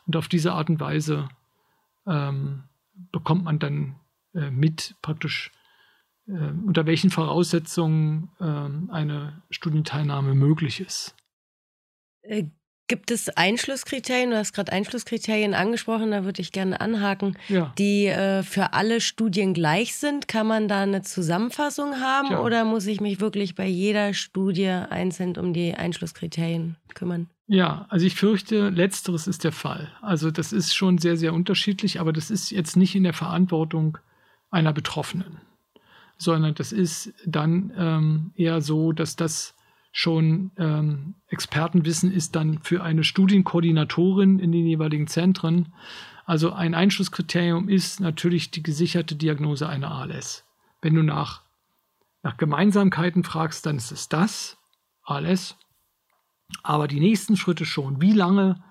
Und 0.06 0.18
auf 0.18 0.28
diese 0.28 0.52
Art 0.52 0.70
und 0.70 0.82
Weise 0.82 1.30
ähm, 2.06 2.64
bekommt 3.14 3.46
man 3.46 3.58
dann 3.58 3.96
äh, 4.34 4.52
mit 4.52 4.96
praktisch, 5.02 5.54
äh, 6.28 6.52
unter 6.66 6.86
welchen 6.86 7.10
Voraussetzungen 7.10 8.32
äh, 8.42 8.92
eine 8.92 9.44
Studienteilnahme 9.50 10.36
möglich 10.36 10.82
ist. 10.82 11.16
Gibt 12.90 13.12
es 13.12 13.30
Einschlusskriterien? 13.30 14.32
Du 14.32 14.38
hast 14.38 14.52
gerade 14.52 14.72
Einschlusskriterien 14.72 15.54
angesprochen, 15.54 16.10
da 16.10 16.26
würde 16.26 16.42
ich 16.42 16.52
gerne 16.52 16.82
anhaken, 16.82 17.38
ja. 17.48 17.72
die 17.78 18.08
äh, 18.08 18.42
für 18.42 18.74
alle 18.74 19.00
Studien 19.00 19.54
gleich 19.54 19.96
sind. 19.96 20.28
Kann 20.28 20.48
man 20.48 20.68
da 20.68 20.82
eine 20.82 21.04
Zusammenfassung 21.04 22.02
haben 22.02 22.32
ja. 22.32 22.42
oder 22.42 22.66
muss 22.66 22.88
ich 22.88 23.00
mich 23.00 23.22
wirklich 23.22 23.54
bei 23.54 23.68
jeder 23.68 24.16
Studie 24.16 24.70
einzeln 24.70 25.38
um 25.38 25.54
die 25.54 25.76
Einschlusskriterien 25.76 26.78
kümmern? 26.96 27.30
Ja, 27.46 27.86
also 27.90 28.08
ich 28.08 28.16
fürchte, 28.16 28.70
letzteres 28.70 29.28
ist 29.28 29.44
der 29.44 29.52
Fall. 29.52 29.92
Also 30.02 30.32
das 30.32 30.52
ist 30.52 30.74
schon 30.74 30.98
sehr, 30.98 31.16
sehr 31.16 31.36
unterschiedlich, 31.36 32.00
aber 32.00 32.12
das 32.12 32.32
ist 32.32 32.50
jetzt 32.50 32.76
nicht 32.76 32.96
in 32.96 33.04
der 33.04 33.14
Verantwortung 33.14 34.00
einer 34.50 34.74
Betroffenen, 34.74 35.38
sondern 36.18 36.56
das 36.56 36.72
ist 36.72 37.14
dann 37.24 37.72
ähm, 37.78 38.32
eher 38.36 38.62
so, 38.62 38.94
dass 38.94 39.16
das 39.16 39.54
schon 39.92 40.52
ähm, 40.58 41.16
Expertenwissen 41.28 42.12
ist 42.12 42.36
dann 42.36 42.60
für 42.62 42.84
eine 42.84 43.04
Studienkoordinatorin 43.04 44.40
in 44.40 44.52
den 44.52 44.66
jeweiligen 44.66 45.08
Zentren. 45.08 45.74
Also 46.26 46.54
ein 46.54 46.76
Einschlusskriterium 46.76 47.70
ist 47.70 48.00
natürlich 48.00 48.52
die 48.52 48.62
gesicherte 48.62 49.16
Diagnose 49.16 49.68
einer 49.68 49.92
ALS. 49.92 50.46
Wenn 50.82 50.96
du 50.96 51.02
nach, 51.02 51.42
nach 52.22 52.38
Gemeinsamkeiten 52.38 53.24
fragst, 53.24 53.66
dann 53.66 53.78
ist 53.78 53.92
es 53.92 54.10
das, 54.10 54.58
ALS. 55.04 55.58
Aber 56.64 56.88
die 56.88 57.00
nächsten 57.00 57.36
Schritte 57.36 57.66
schon, 57.66 58.02
wie 58.02 58.14
lange 58.14 58.64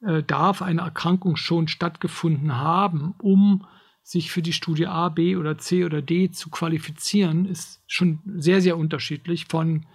äh, 0.00 0.22
darf 0.22 0.62
eine 0.62 0.82
Erkrankung 0.82 1.36
schon 1.36 1.68
stattgefunden 1.68 2.56
haben, 2.56 3.14
um 3.18 3.66
sich 4.02 4.30
für 4.30 4.42
die 4.42 4.52
Studie 4.52 4.86
A, 4.86 5.08
B 5.08 5.36
oder 5.36 5.58
C 5.58 5.84
oder 5.84 6.00
D 6.00 6.30
zu 6.30 6.50
qualifizieren, 6.50 7.44
ist 7.44 7.82
schon 7.86 8.20
sehr, 8.24 8.60
sehr 8.60 8.78
unterschiedlich 8.78 9.46
von 9.46 9.86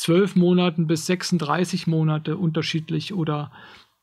12 0.00 0.34
Monaten 0.36 0.86
bis 0.86 1.04
36 1.04 1.86
Monate 1.86 2.38
unterschiedlich 2.38 3.12
oder 3.12 3.52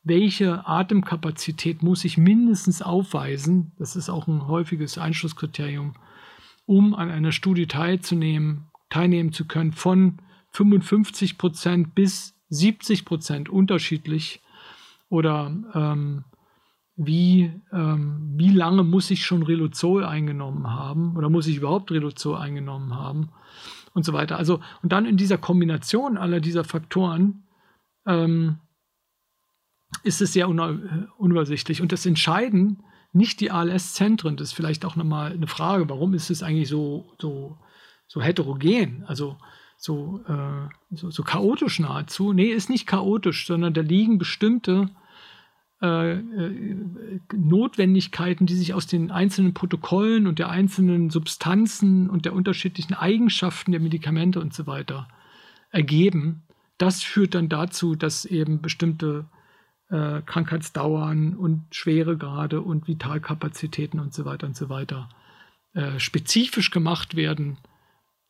welche 0.03 0.67
Atemkapazität 0.67 1.81
muss 1.81 2.05
ich 2.05 2.19
mindestens 2.19 2.83
aufweisen, 2.83 3.71
das 3.79 3.95
ist 3.95 4.07
auch 4.07 4.27
ein 4.27 4.47
häufiges 4.47 4.99
Einschlusskriterium, 4.99 5.95
um 6.67 6.93
an 6.93 7.09
einer 7.09 7.31
Studie 7.31 7.65
teilzunehmen, 7.65 8.67
teilnehmen 8.91 9.33
zu 9.33 9.45
können, 9.45 9.71
von 9.71 10.19
55 10.51 11.39
Prozent 11.39 11.95
bis 11.95 12.35
70 12.49 13.03
Prozent 13.03 13.49
unterschiedlich 13.49 14.43
oder 15.09 15.51
ähm, 15.73 16.25
wie, 16.95 17.51
ähm, 17.73 18.35
wie 18.35 18.51
lange 18.51 18.83
muss 18.83 19.09
ich 19.09 19.25
schon 19.25 19.41
Reluzol 19.41 20.05
eingenommen 20.05 20.69
haben 20.69 21.17
oder 21.17 21.31
muss 21.31 21.47
ich 21.47 21.57
überhaupt 21.57 21.89
Reluzol 21.89 22.37
eingenommen 22.37 22.93
haben 22.93 23.29
und 23.97 24.03
so 24.03 24.13
weiter. 24.13 24.37
Also, 24.37 24.61
und 24.83 24.91
dann 24.91 25.07
in 25.07 25.17
dieser 25.17 25.39
Kombination 25.39 26.17
aller 26.17 26.39
dieser 26.39 26.63
Faktoren 26.63 27.47
ähm, 28.05 28.59
ist 30.03 30.21
es 30.21 30.33
sehr 30.33 30.47
unübersichtlich. 30.47 31.81
Und 31.81 31.91
das 31.91 32.05
entscheiden 32.05 32.83
nicht 33.11 33.39
die 33.39 33.49
ALS-Zentren. 33.49 34.37
Das 34.37 34.49
ist 34.49 34.53
vielleicht 34.53 34.85
auch 34.85 34.95
nochmal 34.95 35.31
eine 35.31 35.47
Frage, 35.47 35.89
warum 35.89 36.13
ist 36.13 36.29
es 36.29 36.43
eigentlich 36.43 36.69
so, 36.69 37.11
so, 37.19 37.57
so 38.05 38.21
heterogen, 38.21 39.03
also 39.07 39.37
so, 39.77 40.21
äh, 40.27 40.95
so, 40.95 41.09
so, 41.09 41.23
chaotisch 41.23 41.79
nahezu? 41.79 42.33
Nee, 42.33 42.49
ist 42.49 42.69
nicht 42.69 42.85
chaotisch, 42.85 43.47
sondern 43.47 43.73
da 43.73 43.81
liegen 43.81 44.19
bestimmte 44.19 44.91
äh, 45.81 46.13
äh, 46.13 46.75
Notwendigkeiten, 47.35 48.47
die 48.47 48.55
sich 48.55 48.73
aus 48.73 48.87
den 48.87 49.11
einzelnen 49.11 49.53
Protokollen 49.53 50.25
und 50.25 50.39
der 50.39 50.49
einzelnen 50.49 51.09
Substanzen 51.11 52.09
und 52.09 52.25
der 52.25 52.33
unterschiedlichen 52.33 52.95
Eigenschaften 52.95 53.71
der 53.71 53.81
Medikamente 53.81 54.39
und 54.41 54.53
so 54.55 54.65
weiter 54.65 55.07
ergeben. 55.69 56.43
Das 56.79 57.03
führt 57.03 57.35
dann 57.35 57.49
dazu, 57.49 57.95
dass 57.95 58.25
eben 58.25 58.61
bestimmte 58.61 59.25
äh, 59.89 60.21
Krankheitsdauern 60.21 61.35
und 61.35 61.65
Schweregrade 61.71 62.61
und 62.61 62.87
Vitalkapazitäten 62.87 63.99
und 63.99 64.13
so 64.13 64.25
weiter 64.25 64.47
und 64.47 64.55
so 64.55 64.69
weiter 64.69 65.09
äh, 65.73 65.99
spezifisch 65.99 66.71
gemacht 66.71 67.15
werden 67.15 67.57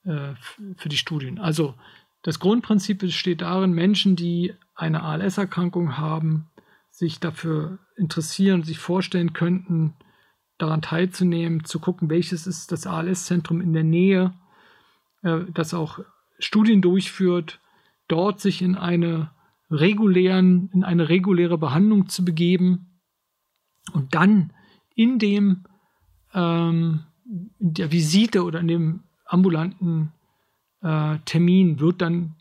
äh, 0.04 0.34
für 0.76 0.90
die 0.90 0.98
Studien. 0.98 1.40
Also 1.40 1.76
das 2.24 2.40
Grundprinzip 2.40 3.00
besteht 3.00 3.42
darin, 3.42 3.72
Menschen, 3.72 4.18
die 4.18 4.54
eine 4.76 5.04
ALS-Erkrankung 5.04 5.98
haben, 5.98 6.50
sich 6.98 7.20
dafür 7.20 7.78
interessieren, 7.96 8.64
sich 8.64 8.80
vorstellen 8.80 9.32
könnten, 9.32 9.94
daran 10.58 10.82
teilzunehmen, 10.82 11.64
zu 11.64 11.80
gucken, 11.80 12.10
welches 12.10 12.48
ist 12.48 12.72
das 12.72 12.88
ALS-Zentrum 12.88 13.62
in 13.62 13.72
der 13.72 13.84
Nähe, 13.84 14.34
äh, 15.22 15.42
das 15.54 15.76
auch 15.76 16.00
Studien 16.40 16.82
durchführt, 16.82 17.60
dort 18.08 18.40
sich 18.40 18.64
in 18.64 18.76
eine 18.76 19.30
regulären, 19.70 20.72
in 20.74 20.84
eine 20.84 21.08
reguläre 21.08 21.60
Behandlung 21.60 22.10
zu 22.10 22.26
begeben 22.26 23.00
und 23.94 24.16
dann 24.16 24.52
in 24.96 25.20
dem 25.20 25.66
ähm, 26.34 27.04
in 27.60 27.76
der 27.76 27.92
Visite 27.92 28.44
oder 28.44 28.60
in 28.60 28.68
dem 28.70 29.04
ambulanten 29.26 30.14
äh, 30.82 31.20
Termin 31.26 31.80
wird 31.80 32.02
dann 32.02 32.38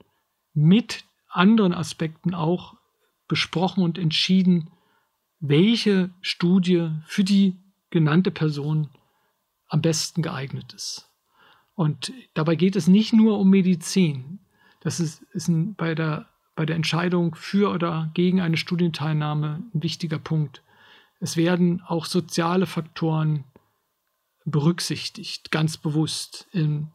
mit 0.54 1.04
anderen 1.28 1.74
Aspekten 1.74 2.32
auch 2.32 2.75
besprochen 3.28 3.82
und 3.82 3.98
entschieden, 3.98 4.70
welche 5.40 6.10
Studie 6.20 6.90
für 7.06 7.24
die 7.24 7.56
genannte 7.90 8.30
Person 8.30 8.88
am 9.68 9.82
besten 9.82 10.22
geeignet 10.22 10.72
ist. 10.72 11.10
Und 11.74 12.12
dabei 12.34 12.56
geht 12.56 12.76
es 12.76 12.86
nicht 12.86 13.12
nur 13.12 13.38
um 13.38 13.50
Medizin. 13.50 14.40
Das 14.80 15.00
ist, 15.00 15.22
ist 15.32 15.48
ein, 15.48 15.74
bei 15.74 15.94
der 15.94 16.26
bei 16.56 16.66
der 16.66 16.74
Entscheidung 16.74 17.36
für 17.36 17.70
oder 17.70 18.10
gegen 18.14 18.40
eine 18.40 18.56
Studienteilnahme 18.56 19.62
ein 19.72 19.82
wichtiger 19.82 20.18
Punkt. 20.18 20.62
Es 21.20 21.36
werden 21.36 21.82
auch 21.86 22.06
soziale 22.06 22.66
Faktoren 22.66 23.44
berücksichtigt, 24.44 25.50
ganz 25.50 25.76
bewusst, 25.76 26.48
in, 26.52 26.88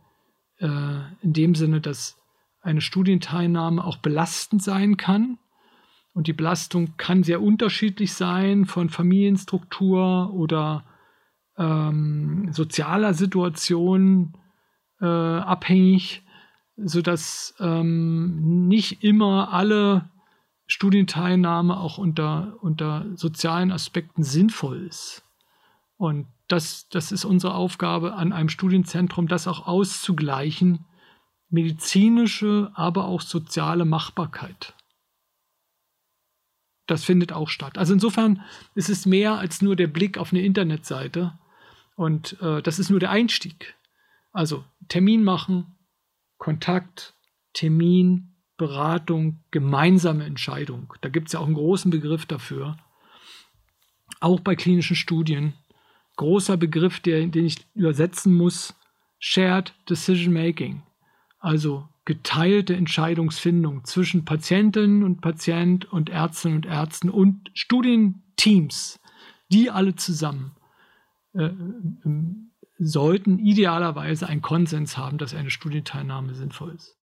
äh, 0.58 1.02
in 1.22 1.34
dem 1.34 1.56
Sinne, 1.56 1.80
dass 1.80 2.18
eine 2.62 2.82
Studienteilnahme 2.82 3.84
auch 3.84 3.98
belastend 3.98 4.64
sein 4.64 4.98
kann. 4.98 5.38
Und 6.14 6.28
die 6.28 6.34
Belastung 6.34 6.98
kann 6.98 7.24
sehr 7.24 7.42
unterschiedlich 7.42 8.14
sein 8.14 8.66
von 8.66 8.90
Familienstruktur 8.90 10.34
oder 10.34 10.84
ähm, 11.58 12.50
sozialer 12.52 13.14
Situation 13.14 14.38
äh, 15.00 15.06
abhängig 15.06 16.24
sodass 16.78 17.56
ähm, 17.60 18.68
nicht 18.68 19.04
immer 19.04 19.54
alle 19.54 20.10
Studienteilnahme 20.68 21.78
auch 21.78 21.98
unter, 21.98 22.56
unter 22.62 23.06
sozialen 23.16 23.72
Aspekten 23.72 24.24
sinnvoll 24.24 24.86
ist. 24.88 25.24
Und 25.98 26.28
das, 26.48 26.88
das 26.90 27.12
ist 27.12 27.26
unsere 27.26 27.54
Aufgabe 27.54 28.14
an 28.16 28.34
einem 28.34 28.50
Studienzentrum, 28.50 29.28
das 29.28 29.48
auch 29.48 29.68
auszugleichen, 29.68 30.86
medizinische, 31.50 32.72
aber 32.74 33.06
auch 33.06 33.22
soziale 33.22 33.86
Machbarkeit. 33.86 34.74
Das 36.92 37.06
findet 37.06 37.32
auch 37.32 37.48
statt. 37.48 37.78
Also 37.78 37.94
insofern 37.94 38.44
ist 38.76 38.90
es 38.90 39.06
mehr 39.06 39.36
als 39.36 39.62
nur 39.62 39.78
der 39.78 39.88
Blick 39.88 40.18
auf 40.18 40.34
eine 40.34 40.42
Internetseite. 40.42 41.40
Und 41.96 42.36
äh, 42.42 42.62
das 42.62 42.80
ist 42.80 42.90
nur 42.90 43.00
der 43.00 43.12
Einstieg. 43.12 43.76
Also 44.34 44.66
Termin 44.90 45.24
machen, 45.24 45.78
Kontakt, 46.38 47.14
Termin, 47.54 48.36
Beratung, 48.58 49.40
gemeinsame 49.52 50.26
Entscheidung. 50.26 50.94
Da 51.00 51.08
gibt 51.08 51.28
es 51.28 51.34
ja 51.34 51.40
auch 51.40 51.46
einen 51.46 51.56
großen 51.56 51.92
Begriff 51.92 52.26
dafür. 52.26 52.76
Auch 54.20 54.42
bei 54.42 54.58
klinischen 54.58 54.98
Studien. 54.98 55.54
Großer 56.18 56.58
Begriff, 56.58 57.00
der, 57.00 57.26
den 57.26 57.46
ich 57.46 57.66
übersetzen 57.74 58.36
muss, 58.36 58.76
Shared 59.18 59.74
Decision 59.90 60.34
Making. 60.34 60.84
Also 61.40 61.88
geteilte 62.12 62.76
Entscheidungsfindung 62.76 63.86
zwischen 63.86 64.26
Patientinnen 64.26 65.04
und 65.04 65.22
Patient 65.22 65.90
und 65.94 66.10
Ärztinnen 66.10 66.58
und 66.58 66.66
Ärzten 66.66 67.10
und 67.10 67.50
Studienteams, 67.54 69.00
die 69.50 69.72
alle 69.72 69.96
zusammen 69.96 70.52
äh, 71.34 71.52
sollten 72.80 73.40
idealerweise 73.40 74.28
einen 74.28 74.42
Konsens 74.42 74.98
haben, 74.98 75.20
dass 75.20 75.34
eine 75.34 75.52
Studienteilnahme 75.52 76.36
sinnvoll 76.36 76.76
ist. 76.76 76.98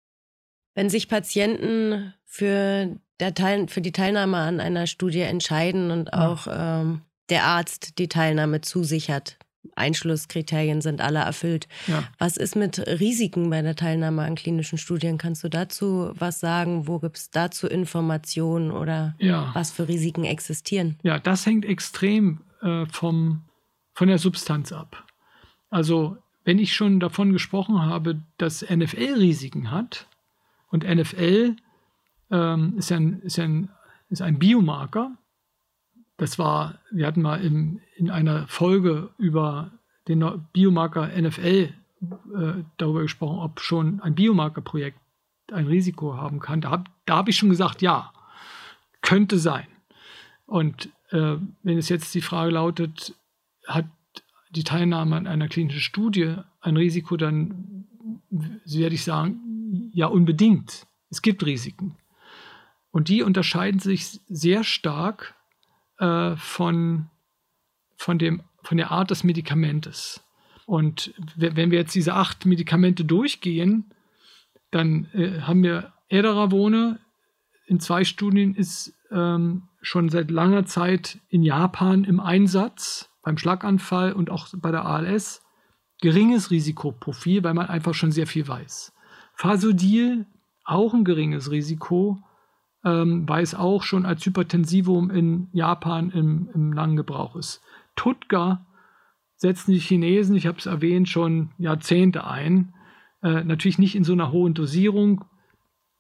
Wenn 0.75 0.91
sich 0.91 1.09
Patienten 1.09 2.13
für, 2.27 3.01
Teil, 3.35 3.67
für 3.69 3.81
die 3.81 3.93
Teilnahme 3.93 4.37
an 4.37 4.61
einer 4.61 4.87
Studie 4.87 5.21
entscheiden 5.21 5.91
und 5.91 6.11
ja. 6.13 6.29
auch 6.29 6.47
ähm, 6.51 7.01
der 7.31 7.45
Arzt 7.45 7.99
die 7.99 8.09
Teilnahme 8.09 8.61
zusichert, 8.61 9.39
Einschlusskriterien 9.79 10.81
sind 10.81 11.01
alle 11.01 11.21
erfüllt. 11.21 11.69
Ja. 11.87 12.05
Was 12.19 12.37
ist 12.37 12.57
mit 12.57 12.79
Risiken 12.79 13.51
bei 13.51 13.63
der 13.63 13.77
Teilnahme 13.77 14.23
an 14.23 14.35
klinischen 14.35 14.79
Studien? 14.79 15.19
Kannst 15.19 15.45
du 15.45 15.49
dazu 15.49 16.13
was 16.15 16.41
sagen? 16.41 16.87
Wo 16.87 16.99
gibt 16.99 17.17
es 17.17 17.31
dazu 17.31 17.67
Informationen 17.67 18.71
oder 18.71 19.15
ja. 19.19 19.51
was 19.55 19.71
für 19.71 19.89
Risiken 19.89 20.25
existieren? 20.25 20.99
Ja, 21.03 21.19
das 21.19 21.47
hängt 21.47 21.65
extrem 21.65 22.41
äh, 22.63 22.87
vom, 22.87 23.43
von 23.95 24.09
der 24.09 24.19
Substanz 24.19 24.73
ab. 24.73 25.05
Also 25.71 26.19
wenn 26.45 26.59
ich 26.59 26.75
schon 26.75 26.99
davon 26.99 27.33
gesprochen 27.33 27.83
habe, 27.83 28.23
dass 28.39 28.63
NFL 28.63 29.19
Risiken 29.19 29.71
hat 29.71 30.07
und 30.71 30.83
NFL 30.83 31.57
ähm, 32.31 32.75
ist, 32.79 32.91
ein, 32.93 33.21
ist, 33.21 33.39
ein, 33.39 33.69
ist 34.09 34.23
ein 34.23 34.39
Biomarker, 34.39 35.13
das 36.19 36.39
war, 36.39 36.79
wir 36.91 37.07
hatten 37.07 37.23
mal 37.23 37.43
in, 37.43 37.81
in 37.97 38.11
einer 38.11 38.47
Folge 38.49 39.11
über 39.19 39.71
den 40.09 40.25
Biomarker 40.53 41.09
NFL 41.09 41.73
äh, 42.01 42.65
darüber 42.77 43.03
gesprochen, 43.03 43.39
ob 43.39 43.61
schon 43.61 44.01
ein 44.01 44.15
Biomarkerprojekt 44.15 44.99
ein 45.53 45.67
Risiko 45.67 46.17
haben 46.17 46.41
kann. 46.41 46.61
Da 46.61 46.71
habe 46.71 46.85
da 47.07 47.17
hab 47.17 47.29
ich 47.29 47.37
schon 47.37 47.49
gesagt, 47.49 47.83
ja, 47.83 48.13
könnte 49.01 49.39
sein. 49.39 49.67
Und 50.45 50.91
äh, 51.11 51.37
wenn 51.63 51.79
es 51.79 51.89
jetzt 51.89 52.15
die 52.15 52.21
Frage 52.21 52.51
lautet, 52.51 53.15
hat 53.67 53.87
die 54.51 54.65
Teilnahme 54.65 55.17
an 55.17 55.27
einer 55.27 55.49
klinischen 55.49 55.81
Studie 55.81 56.37
ein 56.61 56.77
Risiko, 56.77 57.17
dann 57.17 57.87
werde 58.31 58.95
ich 58.95 59.05
sagen, 59.05 59.91
ja, 59.93 60.07
unbedingt. 60.07 60.87
Es 61.11 61.23
gibt 61.23 61.47
Risiken. 61.47 61.97
Und 62.91 63.09
die 63.09 63.23
unterscheiden 63.23 63.81
sich 63.81 64.21
sehr 64.29 64.65
stark 64.65 65.35
äh, 65.99 66.37
von, 66.37 67.11
von, 67.97 68.19
dem, 68.19 68.43
von 68.63 68.77
der 68.77 68.91
Art 68.91 69.11
des 69.11 69.25
Medikamentes. 69.25 70.23
Und 70.67 71.15
wenn 71.37 71.71
wir 71.71 71.79
jetzt 71.79 71.95
diese 71.95 72.15
acht 72.15 72.45
Medikamente 72.45 73.05
durchgehen, 73.05 73.93
dann 74.71 75.07
äh, 75.15 75.41
haben 75.41 75.63
wir 75.63 75.93
Edaravone 76.09 77.01
in 77.67 77.81
zwei 77.81 78.05
Studien 78.05 78.55
ist 78.55 78.95
ähm, 79.11 79.63
schon 79.81 80.09
seit 80.09 80.31
langer 80.31 80.65
Zeit 80.65 81.19
in 81.29 81.43
Japan 81.43 82.05
im 82.05 82.19
Einsatz 82.21 83.11
beim 83.23 83.39
Schlaganfall 83.39 84.13
und 84.13 84.31
auch 84.31 84.49
bei 84.57 84.71
der 84.71 84.87
ALS 84.87 85.43
geringes 86.01 86.51
Risikoprofil, 86.51 87.45
weil 87.45 87.55
man 87.55 87.67
einfach 87.67 87.95
schon 87.95 88.13
sehr 88.13 88.27
viel 88.27 88.47
weiß. 88.47 88.93
Fasodil 89.35 90.27
auch 90.65 90.95
ein 90.95 91.05
geringes 91.05 91.51
Risiko, 91.51 92.19
ähm, 92.85 93.29
weil 93.29 93.43
es 93.43 93.55
auch 93.55 93.83
schon 93.83 94.07
als 94.07 94.25
Hypertensivum 94.25 95.11
in 95.11 95.49
Japan 95.53 96.11
im, 96.11 96.49
im 96.55 96.73
langen 96.73 96.97
Gebrauch 96.97 97.37
ist. 97.37 97.63
Tutka 97.97 98.67
setzen 99.37 99.73
die 99.73 99.79
Chinesen, 99.79 100.37
ich 100.37 100.47
habe 100.47 100.59
es 100.59 100.67
erwähnt, 100.67 101.09
schon 101.09 101.51
Jahrzehnte 101.59 102.27
ein. 102.27 102.75
Äh, 103.23 103.45
natürlich 103.45 103.79
nicht 103.79 103.95
in 103.95 104.05
so 104.05 104.13
einer 104.13 104.33
hohen 104.33 104.55
Dosierung, 104.55 105.25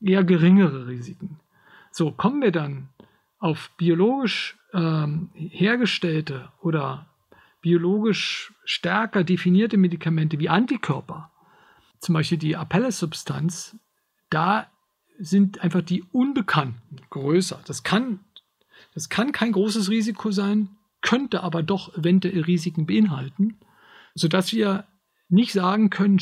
eher 0.01 0.25
geringere 0.25 0.87
Risiken. 0.87 1.41
So, 1.91 2.13
kommen 2.13 2.43
wir 2.43 2.53
dann 2.53 2.89
auf 3.39 3.71
biologisch 3.77 4.59
ähm, 4.73 5.31
hergestellte 5.35 6.51
oder 6.61 7.07
biologisch 7.61 8.53
stärker 8.65 9.25
definierte 9.25 9.77
Medikamente 9.77 10.39
wie 10.39 10.49
Antikörper, 10.49 11.31
zum 12.01 12.15
Beispiel 12.15 12.39
die 12.39 12.57
Apelles-Substanz, 12.57 13.77
da 14.31 14.69
sind 15.19 15.61
einfach 15.61 15.83
die 15.83 16.03
Unbekannten 16.13 17.01
größer. 17.11 17.61
Das 17.67 17.83
kann, 17.83 18.21
das 18.95 19.09
kann 19.09 19.33
kein 19.33 19.53
großes 19.53 19.91
Risiko 19.91 20.31
sein, 20.31 20.71
könnte 21.01 21.43
aber 21.43 21.63
doch 21.63 21.97
eventuell 21.97 22.43
Risiken 22.43 22.87
beinhalten, 22.87 23.57
sodass 24.15 24.53
wir 24.53 24.85
nicht 25.29 25.53
sagen 25.53 25.91
können, 25.91 26.21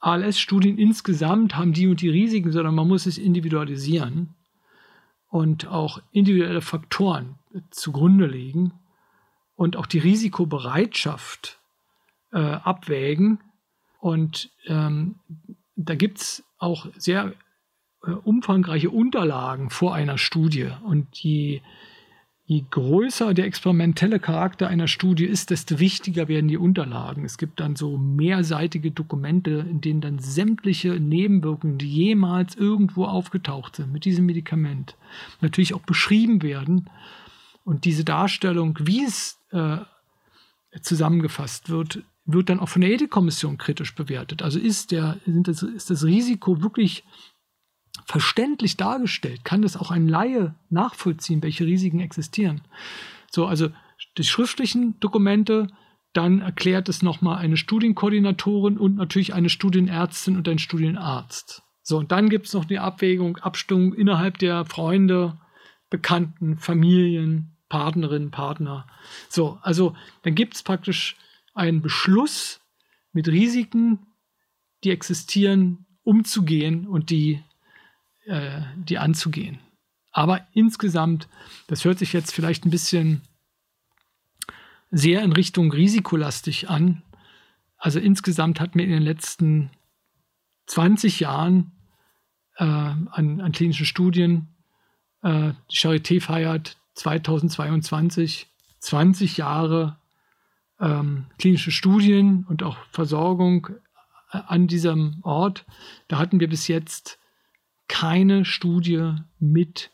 ALS-Studien 0.00 0.78
insgesamt 0.78 1.56
haben 1.56 1.72
die 1.72 1.86
und 1.86 2.00
die 2.00 2.08
Risiken, 2.08 2.52
sondern 2.52 2.74
man 2.74 2.88
muss 2.88 3.06
es 3.06 3.18
individualisieren 3.18 4.34
und 5.28 5.66
auch 5.66 6.00
individuelle 6.10 6.62
Faktoren 6.62 7.38
zugrunde 7.70 8.26
legen 8.26 8.72
und 9.56 9.76
auch 9.76 9.86
die 9.86 9.98
Risikobereitschaft 9.98 11.58
äh, 12.32 12.38
abwägen. 12.38 13.40
Und 14.00 14.50
ähm, 14.66 15.16
da 15.76 15.94
gibt 15.94 16.18
es 16.18 16.44
auch 16.58 16.86
sehr 16.96 17.34
umfangreiche 18.02 18.90
Unterlagen 18.90 19.70
vor 19.70 19.94
einer 19.94 20.18
Studie. 20.18 20.70
Und 20.84 21.16
je, 21.16 21.60
je 22.46 22.64
größer 22.70 23.34
der 23.34 23.44
experimentelle 23.44 24.18
Charakter 24.18 24.68
einer 24.68 24.88
Studie 24.88 25.26
ist, 25.26 25.50
desto 25.50 25.78
wichtiger 25.78 26.26
werden 26.28 26.48
die 26.48 26.56
Unterlagen. 26.56 27.24
Es 27.24 27.38
gibt 27.38 27.60
dann 27.60 27.76
so 27.76 27.98
mehrseitige 27.98 28.90
Dokumente, 28.90 29.66
in 29.68 29.80
denen 29.80 30.00
dann 30.00 30.18
sämtliche 30.18 30.98
Nebenwirkungen, 30.98 31.78
die 31.78 31.88
jemals 31.88 32.56
irgendwo 32.56 33.04
aufgetaucht 33.04 33.76
sind 33.76 33.92
mit 33.92 34.04
diesem 34.04 34.26
Medikament, 34.26 34.96
natürlich 35.40 35.74
auch 35.74 35.82
beschrieben 35.82 36.42
werden. 36.42 36.88
Und 37.64 37.84
diese 37.84 38.04
Darstellung, 38.04 38.78
wie 38.80 39.04
es 39.04 39.38
äh, 39.52 39.76
zusammengefasst 40.80 41.68
wird, 41.68 42.02
wird 42.24 42.48
dann 42.48 42.60
auch 42.60 42.68
von 42.68 42.82
der 42.82 42.90
Ethikkommission 42.90 43.58
kritisch 43.58 43.94
bewertet. 43.94 44.42
Also 44.42 44.58
ist, 44.58 44.92
der, 44.92 45.18
das, 45.26 45.62
ist 45.62 45.90
das 45.90 46.04
Risiko 46.04 46.62
wirklich 46.62 47.04
verständlich 48.06 48.76
dargestellt? 48.76 49.44
Kann 49.44 49.62
das 49.62 49.76
auch 49.76 49.90
ein 49.90 50.08
Laie 50.08 50.54
nachvollziehen, 50.68 51.42
welche 51.42 51.66
Risiken 51.66 52.00
existieren? 52.00 52.62
So, 53.30 53.46
also 53.46 53.68
die 54.18 54.24
schriftlichen 54.24 54.98
Dokumente, 55.00 55.68
dann 56.12 56.40
erklärt 56.40 56.88
es 56.88 57.02
nochmal 57.02 57.38
eine 57.38 57.56
Studienkoordinatorin 57.56 58.78
und 58.78 58.96
natürlich 58.96 59.34
eine 59.34 59.48
Studienärztin 59.48 60.36
und 60.36 60.48
ein 60.48 60.58
Studienarzt. 60.58 61.62
So, 61.82 61.98
und 61.98 62.12
dann 62.12 62.28
gibt 62.28 62.46
es 62.46 62.54
noch 62.54 62.64
die 62.64 62.78
Abwägung, 62.78 63.36
Abstimmung 63.38 63.94
innerhalb 63.94 64.38
der 64.38 64.64
Freunde, 64.64 65.38
Bekannten, 65.88 66.58
Familien, 66.58 67.56
Partnerinnen, 67.68 68.30
Partner. 68.30 68.86
So, 69.28 69.58
also 69.62 69.94
dann 70.22 70.34
gibt 70.34 70.54
es 70.54 70.62
praktisch 70.62 71.16
einen 71.54 71.82
Beschluss 71.82 72.60
mit 73.12 73.28
Risiken, 73.28 74.06
die 74.84 74.90
existieren, 74.90 75.86
umzugehen 76.02 76.86
und 76.86 77.10
die 77.10 77.42
äh, 78.30 78.62
die 78.76 78.98
anzugehen. 78.98 79.58
Aber 80.12 80.46
insgesamt, 80.52 81.28
das 81.66 81.84
hört 81.84 81.98
sich 81.98 82.12
jetzt 82.12 82.32
vielleicht 82.32 82.64
ein 82.64 82.70
bisschen 82.70 83.22
sehr 84.90 85.22
in 85.22 85.32
Richtung 85.32 85.72
risikolastig 85.72 86.68
an. 86.70 87.02
Also 87.76 87.98
insgesamt 87.98 88.60
hat 88.60 88.74
mir 88.74 88.84
in 88.84 88.90
den 88.90 89.02
letzten 89.02 89.70
20 90.66 91.20
Jahren 91.20 91.72
äh, 92.56 92.64
an, 92.64 93.40
an, 93.40 93.52
klinischen 93.52 93.86
Studien, 93.86 94.48
äh, 95.22 95.52
die 95.70 95.76
Charité 95.76 96.20
feiert 96.20 96.76
2022 96.94 98.48
20 98.80 99.36
Jahre 99.36 99.98
ähm, 100.80 101.26
klinische 101.38 101.70
Studien 101.70 102.46
und 102.48 102.62
auch 102.62 102.76
Versorgung 102.90 103.68
äh, 104.32 104.38
an 104.46 104.66
diesem 104.66 105.20
Ort. 105.22 105.66
Da 106.08 106.18
hatten 106.18 106.40
wir 106.40 106.48
bis 106.48 106.68
jetzt 106.68 107.18
keine 107.90 108.44
Studie 108.44 109.16
mit 109.40 109.90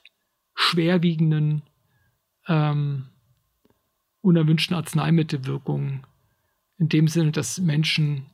schwerwiegenden 0.55 1.63
ähm, 2.47 3.07
unerwünschten 4.21 4.77
Arzneimittelwirkungen. 4.77 6.07
In 6.79 6.91
dem 6.91 7.09
Sinne, 7.09 7.33
dass 7.33 7.59
Menschen 7.59 8.27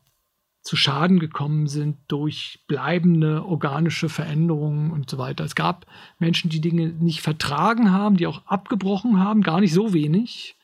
zu 0.62 0.77
Schaden 0.77 1.20
gekommen 1.20 1.68
sind 1.68 1.96
durch 2.09 2.64
bleibende 2.66 3.44
organische 3.44 4.09
Veränderungen 4.09 4.90
und 4.90 5.09
so 5.09 5.16
weiter. 5.16 5.44
Es 5.44 5.55
gab 5.55 5.87
Menschen, 6.18 6.51
die 6.51 6.61
Dinge 6.61 6.88
nicht 6.88 7.20
vertragen 7.20 7.92
haben, 7.92 8.16
die 8.16 8.27
auch 8.27 8.44
abgebrochen 8.46 9.20
haben, 9.20 9.42
gar 9.42 9.61
nicht 9.61 9.72
so 9.72 9.92
wenig. 9.92 10.57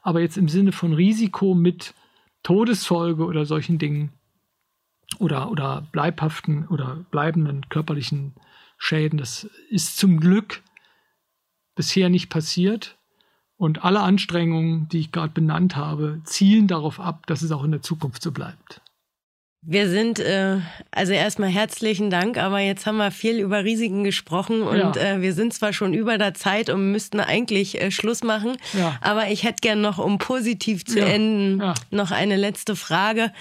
Aber 0.00 0.20
jetzt 0.20 0.36
im 0.36 0.48
Sinne 0.48 0.70
von 0.70 0.92
Risiko 0.92 1.54
mit 1.54 1.92
Todesfolge 2.44 3.24
oder 3.24 3.46
solchen 3.46 3.78
Dingen 3.78 4.12
oder, 5.18 5.50
oder 5.50 5.88
bleibhaften 5.90 6.68
oder 6.68 7.04
bleibenden 7.10 7.68
körperlichen 7.68 8.34
Schäden. 8.78 9.18
Das 9.18 9.48
ist 9.70 9.96
zum 9.96 10.20
Glück 10.20 10.62
bisher 11.74 12.08
nicht 12.08 12.28
passiert. 12.28 12.98
Und 13.56 13.84
alle 13.84 14.00
Anstrengungen, 14.00 14.88
die 14.88 14.98
ich 14.98 15.12
gerade 15.12 15.32
benannt 15.32 15.76
habe, 15.76 16.20
zielen 16.24 16.66
darauf 16.66 16.98
ab, 16.98 17.26
dass 17.26 17.42
es 17.42 17.52
auch 17.52 17.64
in 17.64 17.70
der 17.70 17.82
Zukunft 17.82 18.22
so 18.22 18.32
bleibt. 18.32 18.82
Wir 19.66 19.88
sind, 19.88 20.18
äh, 20.18 20.58
also 20.90 21.14
erstmal 21.14 21.48
herzlichen 21.48 22.10
Dank, 22.10 22.36
aber 22.36 22.58
jetzt 22.58 22.84
haben 22.84 22.98
wir 22.98 23.10
viel 23.10 23.40
über 23.40 23.64
Risiken 23.64 24.04
gesprochen 24.04 24.60
und 24.60 24.76
ja. 24.76 24.94
äh, 24.94 25.22
wir 25.22 25.32
sind 25.32 25.54
zwar 25.54 25.72
schon 25.72 25.94
über 25.94 26.18
der 26.18 26.34
Zeit 26.34 26.68
und 26.68 26.92
müssten 26.92 27.18
eigentlich 27.18 27.80
äh, 27.80 27.90
Schluss 27.90 28.22
machen, 28.22 28.58
ja. 28.74 28.98
aber 29.00 29.28
ich 29.28 29.42
hätte 29.42 29.62
gern 29.62 29.80
noch, 29.80 29.96
um 29.96 30.18
positiv 30.18 30.84
zu 30.84 30.98
ja. 30.98 31.06
enden, 31.06 31.62
noch 31.90 32.10
eine 32.10 32.36
letzte 32.36 32.76
Frage. 32.76 33.32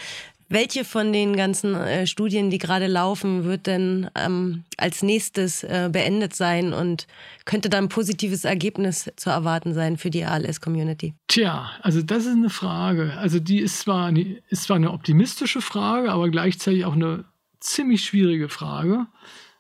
Welche 0.53 0.85
von 0.85 1.11
den 1.11 1.35
ganzen 1.35 1.73
äh, 1.73 2.05
Studien, 2.05 2.51
die 2.51 2.59
gerade 2.59 2.85
laufen, 2.85 3.43
wird 3.43 3.65
denn 3.65 4.07
ähm, 4.13 4.65
als 4.77 5.01
nächstes 5.01 5.63
äh, 5.63 5.89
beendet 5.91 6.35
sein 6.35 6.73
und 6.73 7.07
könnte 7.45 7.71
da 7.71 7.79
ein 7.79 7.89
positives 7.89 8.45
Ergebnis 8.45 9.11
zu 9.15 9.31
erwarten 9.31 9.73
sein 9.73 9.97
für 9.97 10.11
die 10.11 10.25
ALS-Community? 10.25 11.15
Tja, 11.27 11.71
also 11.81 12.03
das 12.03 12.27
ist 12.27 12.33
eine 12.33 12.51
Frage. 12.51 13.13
Also 13.17 13.39
die 13.39 13.61
ist 13.61 13.79
zwar, 13.79 14.05
eine, 14.05 14.43
ist 14.49 14.65
zwar 14.65 14.75
eine 14.75 14.91
optimistische 14.91 15.59
Frage, 15.59 16.11
aber 16.11 16.29
gleichzeitig 16.29 16.85
auch 16.85 16.93
eine 16.93 17.25
ziemlich 17.59 18.05
schwierige 18.05 18.47
Frage, 18.47 19.07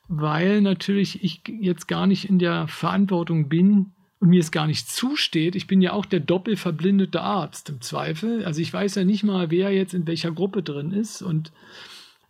weil 0.07 0.61
natürlich 0.61 1.23
ich 1.23 1.41
jetzt 1.47 1.87
gar 1.87 2.05
nicht 2.05 2.29
in 2.29 2.37
der 2.37 2.67
Verantwortung 2.67 3.49
bin, 3.49 3.93
und 4.23 4.29
mir 4.29 4.39
es 4.39 4.51
gar 4.51 4.67
nicht 4.67 4.89
zusteht, 4.89 5.53
ich 5.53 5.67
bin 5.67 5.81
ja 5.81 5.91
auch 5.91 6.05
der 6.05 6.21
doppelverblindete 6.21 7.19
Arzt 7.19 7.67
im 7.67 7.81
Zweifel. 7.81 8.45
Also 8.45 8.61
ich 8.61 8.71
weiß 8.71 8.95
ja 8.95 9.03
nicht 9.03 9.25
mal, 9.25 9.51
wer 9.51 9.73
jetzt 9.73 9.93
in 9.93 10.07
welcher 10.07 10.31
Gruppe 10.31 10.63
drin 10.63 10.93
ist 10.93 11.21
und 11.21 11.51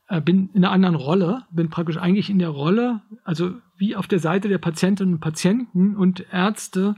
äh, 0.08 0.20
bin 0.20 0.50
in 0.56 0.66
einer 0.66 0.74
anderen 0.74 0.96
Rolle, 0.96 1.44
bin 1.52 1.70
praktisch 1.70 1.98
eigentlich 1.98 2.32
in 2.32 2.40
der 2.40 2.50
Rolle, 2.50 3.02
also 3.24 3.52
wie 3.78 3.96
auf 3.96 4.08
der 4.08 4.18
Seite 4.18 4.50
der 4.50 4.58
Patientinnen 4.58 5.14
und 5.14 5.20
Patienten 5.20 5.96
und 5.96 6.26
Ärzte 6.34 6.96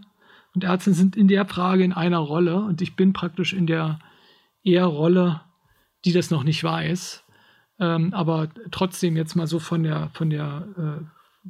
und 0.53 0.63
Ärzte 0.63 0.93
sind 0.93 1.17
in 1.17 1.27
der 1.27 1.45
Frage 1.45 1.83
in 1.83 1.91
einer 1.91 2.19
Rolle 2.19 2.61
und 2.61 2.81
ich 2.81 2.95
bin 2.95 3.11
praktisch 3.11 3.51
in 3.51 3.67
der 3.67 3.99
eher 4.63 4.85
Rolle, 4.85 5.41
die 6.05 6.13
das 6.13 6.31
noch 6.31 6.45
nicht 6.45 6.63
weiß. 6.63 7.25
Ähm, 7.81 8.13
aber 8.13 8.47
trotzdem 8.71 9.17
jetzt 9.17 9.35
mal 9.35 9.47
so 9.47 9.59
von 9.59 9.83
der, 9.83 10.09
von 10.13 10.29
der, 10.29 10.65
äh, 10.77 11.49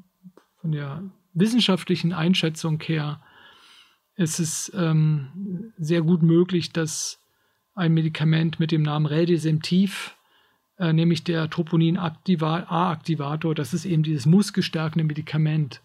von 0.62 0.72
der 0.72 1.04
wissenschaftlichen 1.36 2.12
Einschätzung 2.12 2.82
her 2.82 3.20
es 4.16 4.40
ist 4.40 4.72
ähm, 4.76 5.74
sehr 5.78 6.02
gut 6.02 6.24
möglich, 6.24 6.72
dass 6.72 7.22
ein 7.74 7.94
Medikament 7.94 8.60
mit 8.60 8.72
dem 8.72 8.82
Namen 8.82 9.06
Reldesemtiv, 9.06 10.18
äh, 10.78 10.94
nämlich 10.94 11.24
der 11.24 11.50
Troponin-A-Aktivator, 11.50 13.54
das 13.54 13.74
ist 13.74 13.86
eben 13.86 14.04
dieses 14.04 14.26
muskelstärkende 14.26 15.04
Medikament, 15.04 15.82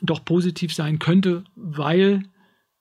doch 0.00 0.24
positiv 0.24 0.74
sein 0.74 0.98
könnte, 0.98 1.44
weil 1.54 2.24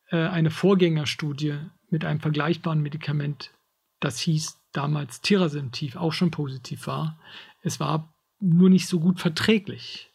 äh, 0.10 0.18
eine 0.18 0.50
Vorgängerstudie 0.50 1.60
mit 1.90 2.06
einem 2.06 2.20
vergleichbaren 2.20 2.82
Medikament, 2.82 3.52
das 4.00 4.20
hieß 4.20 4.60
damals 4.74 5.22
Tirasemtiv, 5.22 5.96
auch 5.96 6.12
schon 6.12 6.32
positiv 6.32 6.88
war. 6.88 7.20
Es 7.62 7.80
war 7.80 8.14
nur 8.40 8.70
nicht 8.70 8.88
so 8.88 9.00
gut 9.00 9.20
verträglich. 9.20 10.12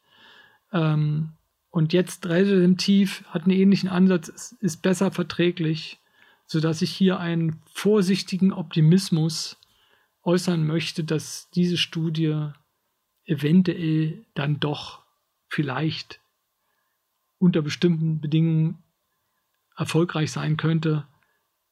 Ähm, 0.72 1.37
und 1.70 1.92
jetzt 1.92 2.26
Tief 2.78 3.24
hat 3.28 3.42
einen 3.42 3.52
ähnlichen 3.52 3.88
Ansatz, 3.88 4.56
ist 4.60 4.82
besser 4.82 5.10
verträglich, 5.10 5.98
sodass 6.46 6.82
ich 6.82 6.90
hier 6.90 7.20
einen 7.20 7.60
vorsichtigen 7.72 8.52
Optimismus 8.52 9.58
äußern 10.22 10.66
möchte, 10.66 11.04
dass 11.04 11.50
diese 11.50 11.76
Studie 11.76 12.50
eventuell 13.24 14.24
dann 14.34 14.58
doch 14.58 15.02
vielleicht 15.48 16.20
unter 17.38 17.62
bestimmten 17.62 18.20
Bedingungen 18.20 18.82
erfolgreich 19.76 20.32
sein 20.32 20.56
könnte. 20.56 21.06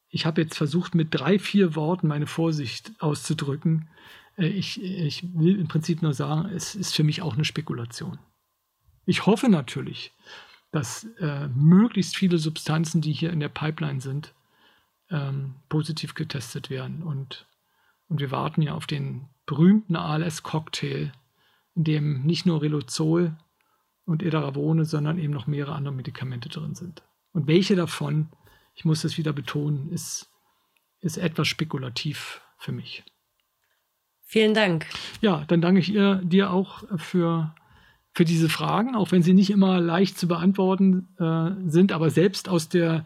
Ich 0.09 0.25
habe 0.25 0.41
jetzt 0.41 0.55
versucht, 0.55 0.95
mit 0.95 1.09
drei, 1.11 1.39
vier 1.39 1.75
Worten 1.75 2.07
meine 2.07 2.27
Vorsicht 2.27 2.93
auszudrücken. 2.99 3.89
Äh, 4.37 4.47
ich, 4.47 4.81
ich 4.81 5.23
will 5.33 5.59
im 5.59 5.67
Prinzip 5.67 6.01
nur 6.01 6.13
sagen, 6.13 6.49
es 6.49 6.75
ist 6.75 6.95
für 6.95 7.03
mich 7.03 7.21
auch 7.21 7.33
eine 7.33 7.45
Spekulation. 7.45 8.17
Ich 9.07 9.25
hoffe 9.25 9.49
natürlich, 9.49 10.13
dass 10.71 11.05
äh, 11.19 11.47
möglichst 11.47 12.15
viele 12.15 12.37
Substanzen, 12.37 13.01
die 13.01 13.13
hier 13.13 13.31
in 13.31 13.39
der 13.39 13.49
Pipeline 13.49 14.01
sind, 14.01 14.35
ähm, 15.09 15.55
positiv 15.69 16.13
getestet 16.13 16.69
werden. 16.69 17.01
Und, 17.01 17.47
und 18.09 18.19
wir 18.19 18.31
warten 18.31 18.61
ja 18.61 18.73
auf 18.73 18.85
den 18.85 19.29
berühmten 19.45 19.95
ALS-Cocktail, 19.95 21.13
in 21.73 21.83
dem 21.85 22.23
nicht 22.23 22.45
nur 22.45 22.61
Riluzol 22.61 23.37
und 24.05 24.21
Edaravone, 24.21 24.83
sondern 24.83 25.17
eben 25.17 25.33
noch 25.33 25.47
mehrere 25.47 25.73
andere 25.73 25.93
Medikamente 25.93 26.49
drin 26.49 26.75
sind. 26.75 27.01
Und 27.31 27.47
welche 27.47 27.77
davon, 27.77 28.29
ich 28.75 28.83
muss 28.83 29.03
das 29.03 29.17
wieder 29.17 29.31
betonen, 29.31 29.89
ist, 29.89 30.29
ist 30.99 31.17
etwas 31.17 31.47
spekulativ 31.47 32.41
für 32.57 32.73
mich. 32.73 33.05
Vielen 34.25 34.53
Dank. 34.53 34.87
Ja, 35.21 35.45
dann 35.47 35.61
danke 35.61 35.79
ich 35.79 35.93
ihr, 35.93 36.15
dir 36.15 36.51
auch 36.51 36.83
für, 36.97 37.55
für 38.17 38.25
diese 38.25 38.49
Fragen, 38.49 38.95
auch 38.95 39.11
wenn 39.11 39.21
sie 39.21 39.35
nicht 39.35 39.51
immer 39.51 39.79
leicht 39.79 40.17
zu 40.17 40.27
beantworten 40.27 41.07
äh, 41.19 41.69
sind, 41.69 41.91
aber 41.91 42.09
selbst 42.09 42.49
aus 42.49 42.67
der 42.67 43.05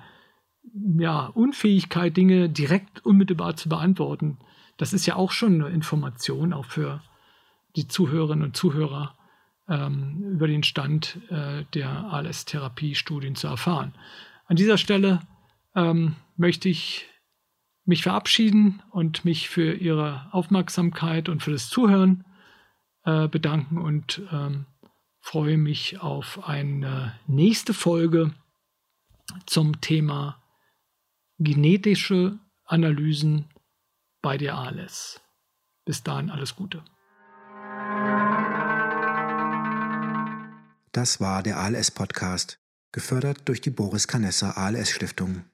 ja, 0.97 1.25
Unfähigkeit, 1.25 2.15
Dinge 2.15 2.47
direkt 2.47 3.05
unmittelbar 3.05 3.57
zu 3.57 3.67
beantworten, 3.67 4.37
das 4.77 4.93
ist 4.93 5.05
ja 5.05 5.17
auch 5.17 5.31
schon 5.31 5.55
eine 5.55 5.67
Information, 5.67 6.53
auch 6.53 6.63
für 6.63 7.01
die 7.75 7.89
Zuhörerinnen 7.89 8.45
und 8.45 8.55
Zuhörer 8.55 9.17
ähm, 9.67 10.23
über 10.35 10.47
den 10.47 10.63
Stand 10.63 11.19
äh, 11.27 11.65
der 11.73 11.89
ALS-Therapie-Studien 11.89 13.35
zu 13.35 13.47
erfahren. 13.47 13.93
An 14.45 14.55
dieser 14.55 14.77
Stelle 14.77 15.19
ähm, 15.75 16.15
möchte 16.37 16.69
ich 16.69 17.09
mich 17.83 18.03
verabschieden 18.03 18.81
und 18.91 19.25
mich 19.25 19.49
für 19.49 19.73
Ihre 19.73 20.29
Aufmerksamkeit 20.31 21.27
und 21.27 21.43
für 21.43 21.51
das 21.51 21.69
Zuhören 21.69 22.23
äh, 23.03 23.27
bedanken 23.27 23.77
und 23.77 24.21
ähm, 24.31 24.67
freue 25.21 25.57
mich 25.57 26.01
auf 26.01 26.47
eine 26.47 27.17
nächste 27.27 27.73
Folge 27.73 28.33
zum 29.45 29.79
Thema 29.79 30.41
genetische 31.39 32.39
Analysen 32.65 33.45
bei 34.21 34.37
der 34.37 34.55
ALS. 34.55 35.21
Bis 35.85 36.03
dahin 36.03 36.29
alles 36.29 36.55
Gute. 36.55 36.83
Das 40.91 41.21
war 41.21 41.41
der 41.41 41.57
ALS-Podcast, 41.57 42.59
gefördert 42.91 43.47
durch 43.47 43.61
die 43.61 43.69
Boris 43.69 44.07
Canessa 44.07 44.51
ALS 44.51 44.89
Stiftung. 44.89 45.45